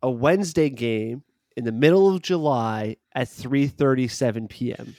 A 0.03 0.11
Wednesday 0.11 0.69
game 0.69 1.23
in 1.57 1.63
the 1.63 1.71
middle 1.71 2.13
of 2.13 2.21
July 2.21 2.97
at 3.15 3.29
3:37 3.29 4.47
p.m. 4.47 4.95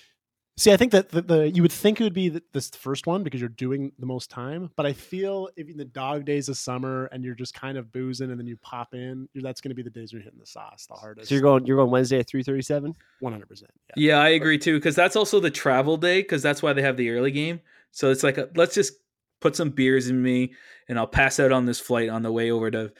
See, 0.58 0.72
I 0.72 0.78
think 0.78 0.92
that 0.92 1.10
the, 1.10 1.20
the 1.20 1.50
you 1.50 1.60
would 1.60 1.70
think 1.72 2.00
it 2.00 2.04
would 2.04 2.14
be 2.14 2.30
the, 2.30 2.42
this 2.54 2.70
first 2.70 3.06
one 3.06 3.22
because 3.22 3.40
you're 3.40 3.50
doing 3.50 3.92
the 3.98 4.06
most 4.06 4.30
time, 4.30 4.70
but 4.74 4.86
I 4.86 4.94
feel 4.94 5.50
if 5.54 5.68
in 5.68 5.76
the 5.76 5.84
dog 5.84 6.24
days 6.24 6.48
of 6.48 6.56
summer 6.56 7.06
and 7.12 7.22
you're 7.22 7.34
just 7.34 7.52
kind 7.52 7.76
of 7.76 7.92
boozing 7.92 8.30
and 8.30 8.40
then 8.40 8.46
you 8.46 8.56
pop 8.56 8.94
in, 8.94 9.28
you're- 9.34 9.42
that's 9.46 9.60
going 9.60 9.68
to 9.68 9.74
be 9.74 9.82
the 9.82 9.90
days 9.90 10.12
you're 10.14 10.22
hitting 10.22 10.38
the 10.40 10.46
sauce 10.46 10.86
the 10.86 10.94
hardest. 10.94 11.28
So 11.28 11.34
you're 11.34 11.42
going 11.42 11.66
you're 11.66 11.76
going 11.76 11.90
Wednesday 11.90 12.18
at 12.20 12.26
3:37. 12.26 12.94
one 13.20 13.32
hundred 13.34 13.50
percent. 13.50 13.70
Yeah, 13.96 14.18
I 14.18 14.28
agree 14.30 14.56
too 14.56 14.78
because 14.78 14.94
that's 14.96 15.14
also 15.14 15.40
the 15.40 15.50
travel 15.50 15.98
day 15.98 16.22
because 16.22 16.42
that's 16.42 16.62
why 16.62 16.72
they 16.72 16.80
have 16.82 16.96
the 16.96 17.10
early 17.10 17.32
game. 17.32 17.60
So 17.90 18.10
it's 18.10 18.22
like 18.22 18.38
a, 18.38 18.48
let's 18.56 18.74
just 18.74 18.94
put 19.42 19.56
some 19.56 19.68
beers 19.68 20.08
in 20.08 20.22
me 20.22 20.54
and 20.88 20.98
I'll 20.98 21.06
pass 21.06 21.38
out 21.38 21.52
on 21.52 21.66
this 21.66 21.80
flight 21.80 22.08
on 22.08 22.22
the 22.22 22.32
way 22.32 22.50
over 22.50 22.70
to 22.70 22.92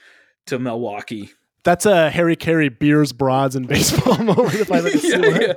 to 0.45 0.59
Milwaukee. 0.59 1.31
That's 1.63 1.85
a 1.85 2.09
Harry 2.11 2.37
Caray 2.37 2.69
beers, 2.69 3.11
broads, 3.11 3.55
and 3.57 3.67
baseball 3.67 4.17
moment. 4.23 4.53
If 4.53 4.71
I 4.71 4.77
ever 4.77 4.91
see 4.97 5.09
Yeah, 5.09 5.17
one. 5.19 5.41
yeah. 5.41 5.53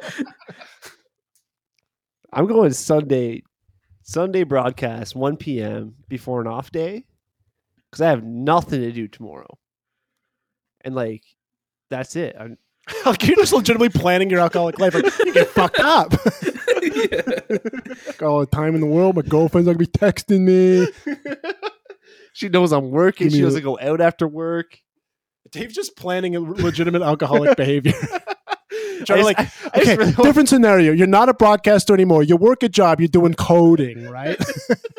I'm 2.33 2.47
going 2.47 2.73
Sunday 2.73 3.43
Sunday 4.03 4.45
broadcast 4.45 5.15
1 5.15 5.37
p.m. 5.37 5.95
before 6.09 6.41
an 6.41 6.47
off 6.47 6.71
day 6.71 7.05
because 7.91 8.01
I 8.01 8.11
have 8.11 8.25
nothing 8.25 8.81
to 8.81 8.93
do 8.93 9.09
tomorrow, 9.09 9.59
and 10.83 10.95
like 10.95 11.23
that's 11.91 12.17
it. 12.17 12.37
I'm, 12.39 12.57
Like, 13.07 13.27
you're 13.27 13.37
just 13.37 13.53
legitimately 13.53 13.89
planning 13.91 14.31
your 14.31 14.41
alcoholic 14.41 14.79
life. 14.79 14.95
Like, 14.95 15.05
you 15.21 15.33
get 15.33 15.49
fucked 15.49 15.81
up. 15.81 16.13
Yeah. 16.83 17.41
Got 18.19 18.23
all 18.29 18.41
the 18.41 18.49
time 18.51 18.75
in 18.75 18.81
the 18.81 18.87
world. 18.87 19.17
My 19.17 19.23
girlfriend's 19.23 19.67
gonna 19.67 19.79
be 19.79 19.87
texting 19.87 20.41
me. 20.41 20.89
she 22.33 22.49
knows 22.49 22.73
I'm 22.73 22.91
working. 22.91 23.31
She 23.31 23.41
doesn't 23.41 23.63
go 23.63 23.79
out 23.81 24.01
after 24.01 24.27
work. 24.27 24.79
Dave's 25.51 25.75
just 25.75 25.97
planning 25.97 26.37
a 26.37 26.41
legitimate 26.41 27.03
alcoholic 27.03 27.57
behavior. 27.57 27.93
I 29.01 29.05
Trying 29.05 29.25
to 29.25 29.25
just- 29.25 29.39
like, 29.39 29.39
I- 29.39 29.51
I 29.79 29.81
okay, 29.83 29.97
really 29.97 30.13
want- 30.13 30.25
different 30.25 30.49
scenario. 30.49 30.93
You're 30.93 31.07
not 31.07 31.29
a 31.29 31.35
broadcaster 31.35 31.95
anymore. 31.95 32.23
You 32.23 32.37
work 32.37 32.63
a 32.63 32.69
job. 32.69 33.01
You're 33.01 33.09
doing 33.09 33.35
coding, 33.35 34.09
right? 34.09 34.39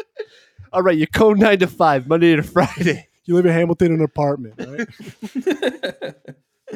all 0.73 0.81
right, 0.81 0.97
you 0.97 1.07
code 1.07 1.39
nine 1.39 1.59
to 1.59 1.67
five, 1.67 2.07
Monday 2.07 2.35
to 2.35 2.43
Friday. 2.43 3.07
you 3.25 3.35
live 3.35 3.45
in 3.45 3.51
Hamilton 3.53 3.87
in 3.93 3.99
an 3.99 4.01
apartment, 4.01 4.55
right? 4.57 6.15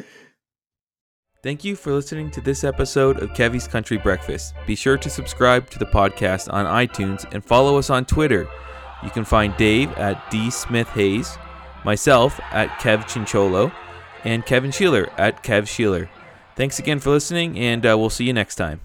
Thank 1.42 1.64
you 1.64 1.76
for 1.76 1.92
listening 1.92 2.30
to 2.32 2.40
this 2.40 2.64
episode 2.64 3.22
of 3.22 3.30
Kevy's 3.30 3.68
Country 3.68 3.98
Breakfast. 3.98 4.54
Be 4.66 4.74
sure 4.74 4.96
to 4.98 5.08
subscribe 5.08 5.70
to 5.70 5.78
the 5.78 5.86
podcast 5.86 6.52
on 6.52 6.66
iTunes 6.66 7.24
and 7.32 7.44
follow 7.44 7.78
us 7.78 7.88
on 7.88 8.04
Twitter. 8.04 8.48
You 9.04 9.10
can 9.10 9.24
find 9.24 9.56
Dave 9.56 9.92
at 9.92 10.28
D 10.30 10.50
Smith 10.50 10.88
Hayes, 10.88 11.38
myself 11.84 12.40
at 12.50 12.68
Kev 12.80 13.04
Chincholo, 13.04 13.72
and 14.24 14.44
Kevin 14.44 14.72
Sheeler 14.72 15.08
at 15.18 15.44
Kev 15.44 15.64
Sheeler. 15.64 16.08
Thanks 16.56 16.78
again 16.78 17.00
for 17.00 17.10
listening, 17.10 17.58
and 17.58 17.84
uh, 17.84 17.96
we'll 17.98 18.10
see 18.10 18.24
you 18.24 18.32
next 18.32 18.54
time. 18.56 18.80